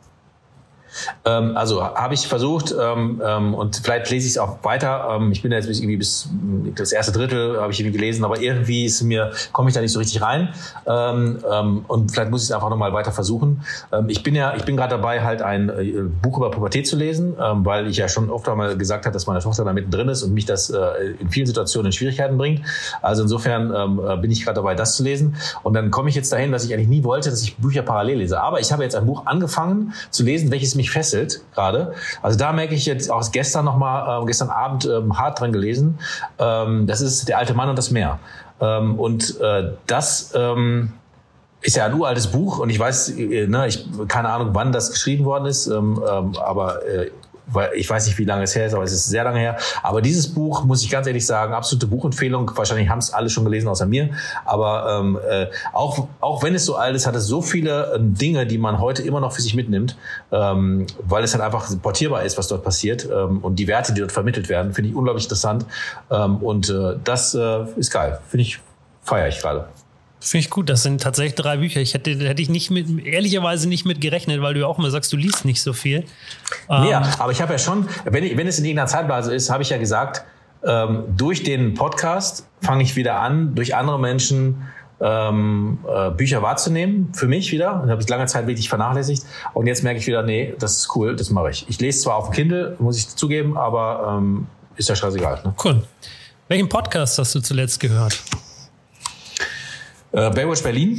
[1.25, 5.17] Ähm, also habe ich versucht ähm, ähm, und vielleicht lese ich es auch weiter.
[5.17, 6.29] Ähm, ich bin jetzt irgendwie bis
[6.75, 9.93] das erste Drittel habe ich irgendwie gelesen, aber irgendwie ist mir komme ich da nicht
[9.93, 10.49] so richtig rein
[10.87, 13.63] ähm, ähm, und vielleicht muss ich es einfach nochmal weiter versuchen.
[14.09, 17.35] ich bin ja ich bin gerade dabei halt ein äh, Buch über Pubertät zu lesen,
[17.39, 20.33] weil ich ja schon oft einmal gesagt habe, dass meine Tochter da mittendrin ist und
[20.33, 20.79] mich das äh,
[21.21, 22.63] in vielen Situationen in Schwierigkeiten bringt.
[23.03, 26.33] Also insofern äh, bin ich gerade dabei, das zu lesen und dann komme ich jetzt
[26.33, 28.41] dahin, dass ich eigentlich nie wollte, dass ich Bücher parallel lese.
[28.41, 31.93] Aber ich habe jetzt ein Buch angefangen zu lesen, welches mich mich fesselt gerade.
[32.23, 35.53] Also da merke ich jetzt auch gestern noch mal, äh, gestern Abend ähm, hart dran
[35.53, 35.99] gelesen.
[36.39, 38.19] Ähm, das ist der alte Mann und das Meer.
[38.61, 40.93] Ähm, und äh, das ähm,
[41.61, 44.91] ist ja ein uraltes Buch und ich weiß, äh, ne, ich keine Ahnung, wann das
[44.91, 47.11] geschrieben worden ist, ähm, ähm, aber äh,
[47.47, 49.57] weil ich weiß nicht, wie lange es her ist, aber es ist sehr lange her.
[49.83, 52.51] Aber dieses Buch, muss ich ganz ehrlich sagen, absolute Buchempfehlung.
[52.55, 54.11] Wahrscheinlich haben es alle schon gelesen außer mir.
[54.45, 57.99] Aber ähm, äh, auch, auch wenn es so alt ist, hat es so viele äh,
[58.01, 59.97] Dinge, die man heute immer noch für sich mitnimmt,
[60.33, 63.05] ähm, weil es halt einfach portierbar ist, was dort passiert.
[63.05, 65.67] Ähm, und die Werte, die dort vermittelt werden, finde ich unglaublich interessant.
[66.11, 68.19] Ähm, und äh, das äh, ist geil.
[68.29, 68.61] Finde ich,
[69.03, 69.69] feiere ich gerade.
[70.21, 70.69] Finde ich gut.
[70.69, 71.81] Das sind tatsächlich drei Bücher.
[71.81, 74.91] Ich hätte, hätte ich nicht mit, ehrlicherweise nicht mit gerechnet, weil du ja auch immer
[74.91, 76.05] sagst, du liest nicht so viel.
[76.69, 79.51] Nee, ähm, aber ich habe ja schon, wenn, ich, wenn es in irgendeiner Zeitblase ist,
[79.51, 80.25] habe ich ja gesagt,
[80.65, 84.63] ähm, durch den Podcast fange ich wieder an, durch andere Menschen
[85.01, 87.83] ähm, äh, Bücher wahrzunehmen, für mich wieder.
[87.83, 89.25] Und habe ich lange Zeit wirklich vernachlässigt.
[89.53, 91.67] Und jetzt merke ich wieder, nee, das ist cool, das mache ich.
[91.69, 94.47] Ich lese zwar auf dem Kindle, muss ich zugeben, aber ähm,
[94.77, 95.43] ist ja scheißegal.
[95.45, 95.55] Ne?
[95.63, 95.83] Cool.
[96.49, 98.23] Welchen Podcast hast du zuletzt gehört?
[100.17, 100.99] Äh, Baywatch Berlin.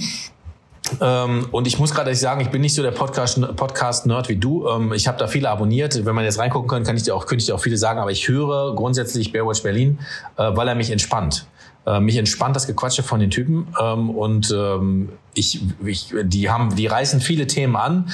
[1.01, 4.69] Ähm, und ich muss gerade sagen, ich bin nicht so der Podcast-Nerd Podcast wie du.
[4.69, 6.05] Ähm, ich habe da viele abonniert.
[6.05, 7.99] Wenn man jetzt reingucken kann, kann ich dir auch, könnte ich dir auch viele sagen.
[7.99, 9.97] Aber ich höre grundsätzlich Baywatch Berlin,
[10.37, 11.47] äh, weil er mich entspannt.
[11.87, 13.67] Äh, mich entspannt das Gequatsche von den Typen.
[13.81, 18.11] Ähm, und ähm, ich, ich, die haben, die reißen viele Themen an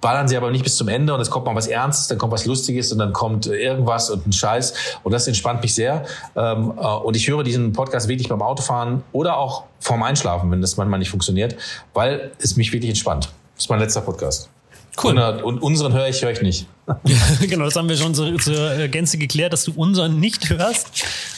[0.00, 2.32] ballern sie aber nicht bis zum Ende und es kommt mal was Ernstes, dann kommt
[2.32, 6.04] was Lustiges und dann kommt irgendwas und ein Scheiß und das entspannt mich sehr.
[6.36, 10.60] Ähm, äh, und ich höre diesen Podcast wirklich beim Autofahren oder auch vorm Einschlafen, wenn
[10.60, 11.56] das manchmal nicht funktioniert,
[11.94, 13.30] weil es mich wirklich entspannt.
[13.54, 14.50] Das ist mein letzter Podcast.
[15.02, 15.18] Cool.
[15.18, 16.66] Und, und unseren höre ich, höre ich nicht.
[17.40, 20.88] genau, das haben wir schon zur, zur, Gänze geklärt, dass du unseren nicht hörst.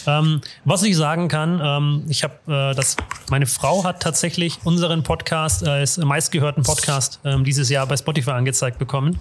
[0.06, 2.96] Ähm, was ich sagen kann, ähm, ich habe äh, das,
[3.30, 8.30] meine Frau hat tatsächlich unseren Podcast äh, als meistgehörten Podcast ähm, dieses Jahr bei Spotify
[8.32, 9.18] angezeigt bekommen.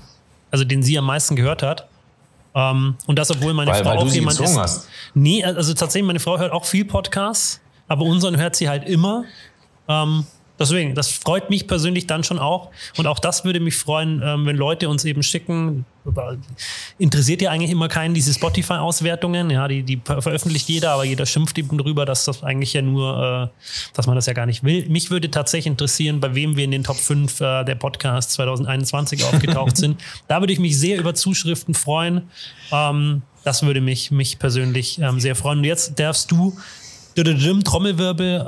[0.51, 1.87] Also den sie am meisten gehört hat.
[2.55, 4.57] Ähm, und das, obwohl meine weil, Frau weil auch jemand ist.
[4.57, 4.87] Hast.
[5.13, 9.25] Nee, also tatsächlich, meine Frau hört auch viel Podcasts, aber unseren hört sie halt immer.
[9.87, 10.25] Ähm,
[10.59, 12.71] Deswegen, das freut mich persönlich dann schon auch.
[12.97, 15.85] Und auch das würde mich freuen, ähm, wenn Leute uns eben schicken.
[16.97, 19.49] Interessiert ja eigentlich immer keinen diese Spotify-Auswertungen.
[19.49, 23.51] Ja, die, die veröffentlicht jeder, aber jeder schimpft eben drüber, dass das eigentlich ja nur,
[23.53, 24.87] äh, dass man das ja gar nicht will.
[24.89, 29.25] Mich würde tatsächlich interessieren, bei wem wir in den Top 5 äh, der Podcasts 2021
[29.25, 30.01] aufgetaucht sind.
[30.27, 32.23] Da würde ich mich sehr über Zuschriften freuen.
[32.71, 35.59] Ähm, das würde mich, mich persönlich ähm, sehr freuen.
[35.59, 36.57] Und jetzt darfst du
[37.63, 38.45] Trommelwirbel,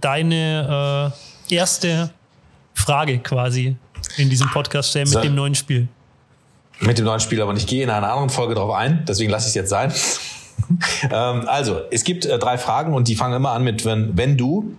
[0.00, 1.12] deine
[1.48, 2.10] erste
[2.74, 3.76] Frage quasi
[4.16, 5.20] in diesem Podcast stellen mit so.
[5.20, 5.88] dem neuen Spiel.
[6.80, 9.46] Mit dem neuen Spiel, aber ich gehe in einer anderen Folge darauf ein, deswegen lasse
[9.46, 9.92] ich es jetzt sein.
[11.10, 14.38] ähm, also, es gibt äh, drei Fragen und die fangen immer an mit, wenn, wenn
[14.38, 14.76] du,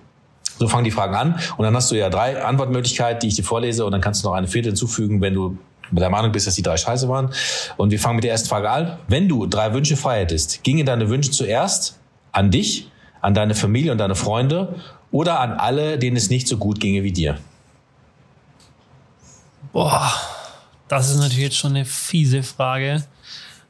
[0.58, 3.44] so fangen die Fragen an und dann hast du ja drei Antwortmöglichkeiten, die ich dir
[3.44, 5.58] vorlese und dann kannst du noch eine vierte hinzufügen, wenn du
[5.92, 7.32] der Meinung bist, dass die drei scheiße waren.
[7.78, 8.98] Und wir fangen mit der ersten Frage an.
[9.08, 12.00] Wenn du drei Wünsche frei hättest, gingen deine Wünsche zuerst
[12.32, 14.76] an dich, an deine Familie und deine Freunde
[15.12, 17.38] oder an alle, denen es nicht so gut ginge wie dir?
[19.74, 20.12] Boah,
[20.88, 23.04] das ist natürlich jetzt schon eine fiese Frage.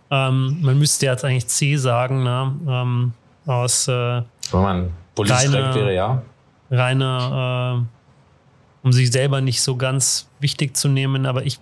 [0.10, 2.56] Ähm, man müsste jetzt eigentlich C sagen, ne?
[2.68, 3.14] Ähm,
[3.46, 6.22] aus äh, Wenn man reiner, wäre, ja.
[6.70, 11.60] Reiner, äh, um sich selber nicht so ganz wichtig zu nehmen, aber ich,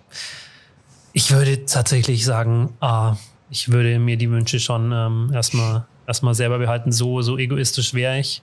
[1.12, 3.16] ich würde tatsächlich sagen, ah,
[3.50, 6.90] ich würde mir die Wünsche schon ähm, erstmal erstmal selber behalten.
[6.90, 8.42] So, so egoistisch wäre ich.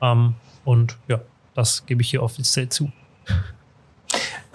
[0.00, 0.34] Ähm,
[0.64, 1.20] und ja,
[1.54, 2.90] das gebe ich hier offiziell zu.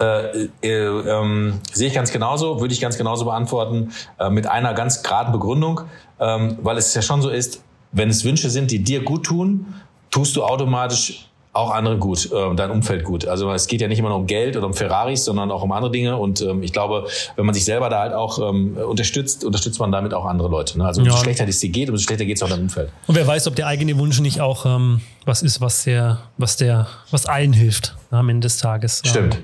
[0.00, 4.74] Äh, äh, äh, sehe ich ganz genauso, würde ich ganz genauso beantworten, äh, mit einer
[4.74, 5.82] ganz geraden Begründung,
[6.18, 7.62] ähm, weil es ja schon so ist,
[7.92, 9.74] wenn es Wünsche sind, die dir gut tun,
[10.10, 13.26] tust du automatisch auch andere gut, äh, dein Umfeld gut.
[13.26, 15.72] Also es geht ja nicht immer nur um Geld oder um Ferraris, sondern auch um
[15.72, 16.16] andere Dinge.
[16.16, 19.92] Und ähm, ich glaube, wenn man sich selber da halt auch ähm, unterstützt, unterstützt man
[19.92, 20.78] damit auch andere Leute.
[20.78, 20.86] Ne?
[20.86, 21.22] Also umso ja.
[21.22, 22.90] schlechter es dir geht, umso schlechter geht es auch deinem Umfeld.
[23.06, 26.56] Und wer weiß, ob der eigene Wunsch nicht auch ähm, was ist, was der, was
[26.56, 29.02] der, was allen hilft am Ende des Tages.
[29.04, 29.38] Stimmt.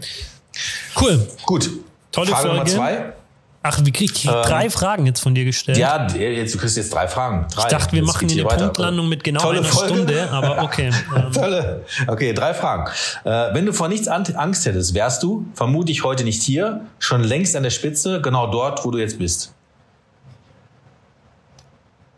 [0.98, 1.26] Cool.
[1.44, 1.70] Gut.
[2.10, 2.56] Tolle Frage Folge.
[2.56, 3.12] Nummer zwei.
[3.62, 5.78] Ach, wie krieg ich ähm, drei Fragen jetzt von dir gestellt?
[5.78, 7.46] Ja, jetzt, du kriegst jetzt drei Fragen.
[7.52, 7.62] Drei.
[7.62, 8.64] Ich dachte, wir jetzt machen hier eine weiter.
[8.66, 9.94] Punktlandung mit genau Tolle einer Folge.
[9.94, 10.90] Stunde, aber okay.
[11.16, 11.32] Ähm.
[11.32, 11.84] Tolle.
[12.06, 12.90] Okay, drei Fragen.
[13.24, 17.56] Äh, wenn du vor nichts Angst hättest, wärst du vermutlich heute nicht hier, schon längst
[17.56, 19.52] an der Spitze, genau dort, wo du jetzt bist.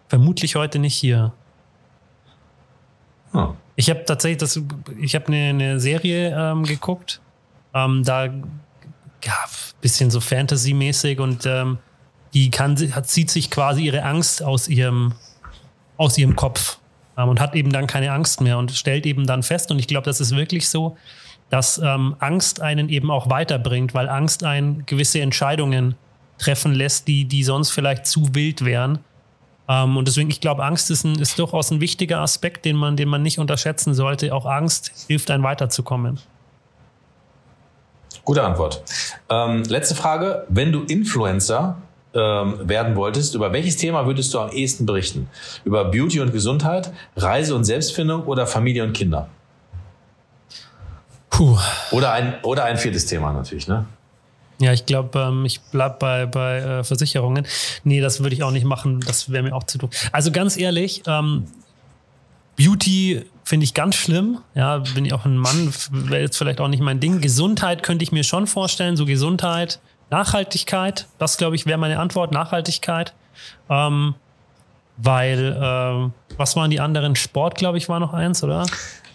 [0.09, 1.33] Vermutlich heute nicht hier.
[3.33, 3.55] Hm.
[3.77, 4.61] Ich habe tatsächlich das,
[5.01, 7.21] ich habe eine, eine Serie ähm, geguckt
[7.75, 9.45] ähm, da ja,
[9.81, 11.79] bisschen so Fantasy-mäßig und ähm,
[12.35, 15.15] die kann, hat, zieht sich quasi ihre Angst aus ihrem,
[15.97, 16.79] aus ihrem Kopf
[17.17, 19.87] ähm, und hat eben dann keine Angst mehr und stellt eben dann fest, und ich
[19.87, 20.97] glaube, das ist wirklich so,
[21.49, 25.97] dass ähm, Angst einen eben auch weiterbringt, weil Angst einen gewisse Entscheidungen
[26.39, 29.01] treffen lässt, die, die sonst vielleicht zu wild wären.
[29.69, 32.97] Ähm, und deswegen, ich glaube, Angst ist, ein, ist durchaus ein wichtiger Aspekt, den man,
[32.97, 34.33] den man nicht unterschätzen sollte.
[34.35, 36.21] Auch Angst hilft einem weiterzukommen.
[38.25, 38.83] Gute Antwort.
[39.29, 40.45] Ähm, letzte Frage.
[40.49, 41.77] Wenn du Influencer
[42.15, 45.29] ähm, werden wolltest, über welches Thema würdest du am ehesten berichten?
[45.65, 49.29] Über Beauty und Gesundheit, Reise und Selbstfindung oder Familie und Kinder?
[51.31, 51.57] Puh.
[51.93, 53.87] Oder ein, oder ein viertes Thema natürlich, ne?
[54.61, 57.47] Ja, ich glaube, ähm, ich bleib bei, bei äh, Versicherungen.
[57.83, 59.01] Nee, das würde ich auch nicht machen.
[59.07, 59.91] Das wäre mir auch zu doof.
[60.13, 61.47] Also ganz ehrlich, ähm,
[62.59, 64.39] Beauty finde ich ganz schlimm.
[64.55, 67.21] Ja, bin ich auch ein Mann, wäre jetzt vielleicht auch nicht mein Ding.
[67.21, 72.33] Gesundheit könnte ich mir schon vorstellen, so Gesundheit, Nachhaltigkeit, das glaube ich wäre meine Antwort,
[72.33, 73.13] Nachhaltigkeit.
[73.69, 74.15] Ähm,
[74.97, 77.17] weil, äh, was waren die anderen?
[77.17, 78.67] Sport, glaube ich, war noch eins, oder?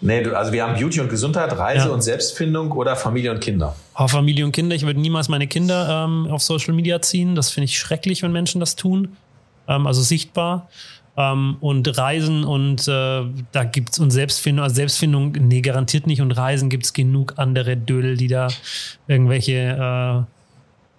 [0.02, 1.94] Nee, also wir haben Beauty und Gesundheit, Reise ja.
[1.94, 3.74] und Selbstfindung oder Familie und Kinder.
[3.96, 4.76] Oh, Familie und Kinder.
[4.76, 7.34] Ich würde niemals meine Kinder ähm, auf Social Media ziehen.
[7.34, 9.16] Das finde ich schrecklich, wenn Menschen das tun.
[9.66, 10.68] Ähm, also sichtbar
[11.16, 16.20] ähm, und Reisen und äh, da gibt's und Selbstfindung, also Selbstfindung, nee, garantiert nicht.
[16.20, 18.48] Und Reisen gibt's genug andere Dödel, die da
[19.08, 20.35] irgendwelche äh,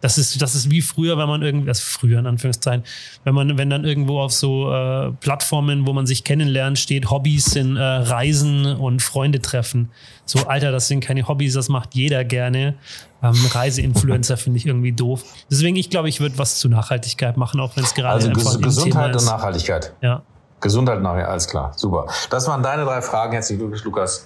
[0.08, 2.86] das ist, das ist wie früher, wenn man irgendwie, also früher in Anführungszeichen,
[3.26, 7.46] wenn man, wenn dann irgendwo auf so äh, Plattformen, wo man sich kennenlernt, steht, Hobbys
[7.46, 9.92] sind äh, Reisen und Freunde treffen.
[10.24, 12.76] So, Alter, das sind keine Hobbys, das macht jeder gerne.
[13.22, 15.26] Ähm, Reiseinfluencer finde ich irgendwie doof.
[15.52, 18.44] Deswegen, ich glaube, ich würde was zu Nachhaltigkeit machen, auch wenn es gerade also einfach
[18.44, 19.94] Ges Gesundheit und Nachhaltigkeit.
[20.02, 20.24] Ja.
[20.62, 22.08] Gesundheit nachher, alles klar, super.
[22.30, 23.34] Das waren deine drei Fragen.
[23.34, 24.26] Herzlichen Glückwunsch, Lukas.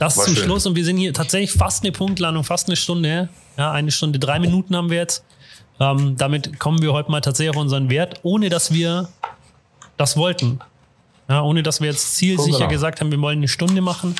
[0.00, 0.44] Das War zum schön.
[0.44, 3.28] Schluss und wir sind hier tatsächlich fast eine Punktlandung, fast eine Stunde.
[3.58, 5.22] Ja, eine Stunde, drei Minuten haben wir jetzt.
[5.78, 9.10] Ähm, damit kommen wir heute mal tatsächlich auf unseren Wert, ohne dass wir
[9.98, 10.58] das wollten.
[11.28, 12.70] Ja, ohne dass wir jetzt zielsicher genau.
[12.70, 14.16] gesagt haben, wir wollen eine Stunde machen,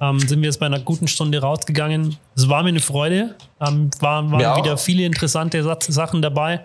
[0.00, 2.16] ähm, sind wir jetzt bei einer guten Stunde rausgegangen.
[2.36, 3.34] Es war mir eine Freude.
[3.60, 6.60] Ähm, waren waren wieder viele interessante Sachen dabei.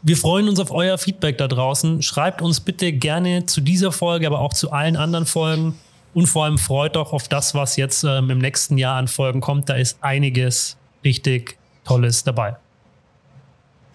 [0.00, 2.00] Wir freuen uns auf euer Feedback da draußen.
[2.00, 5.74] Schreibt uns bitte gerne zu dieser Folge, aber auch zu allen anderen Folgen.
[6.14, 9.40] Und vor allem freut auch auf das, was jetzt ähm, im nächsten Jahr an Folgen
[9.40, 9.68] kommt.
[9.68, 12.56] Da ist einiges richtig Tolles dabei.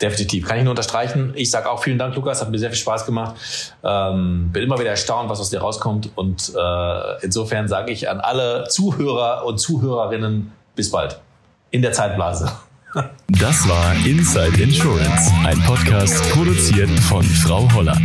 [0.01, 1.33] Definitiv, kann ich nur unterstreichen.
[1.35, 3.35] Ich sage auch vielen Dank, Lukas, hat mir sehr viel Spaß gemacht.
[3.83, 6.11] Ähm, bin immer wieder erstaunt, was aus dir rauskommt.
[6.15, 11.19] Und äh, insofern sage ich an alle Zuhörer und Zuhörerinnen bis bald
[11.71, 12.51] in der Zeitblase.
[13.27, 17.97] Das war Inside Insurance, ein Podcast produziert von Frau Holler.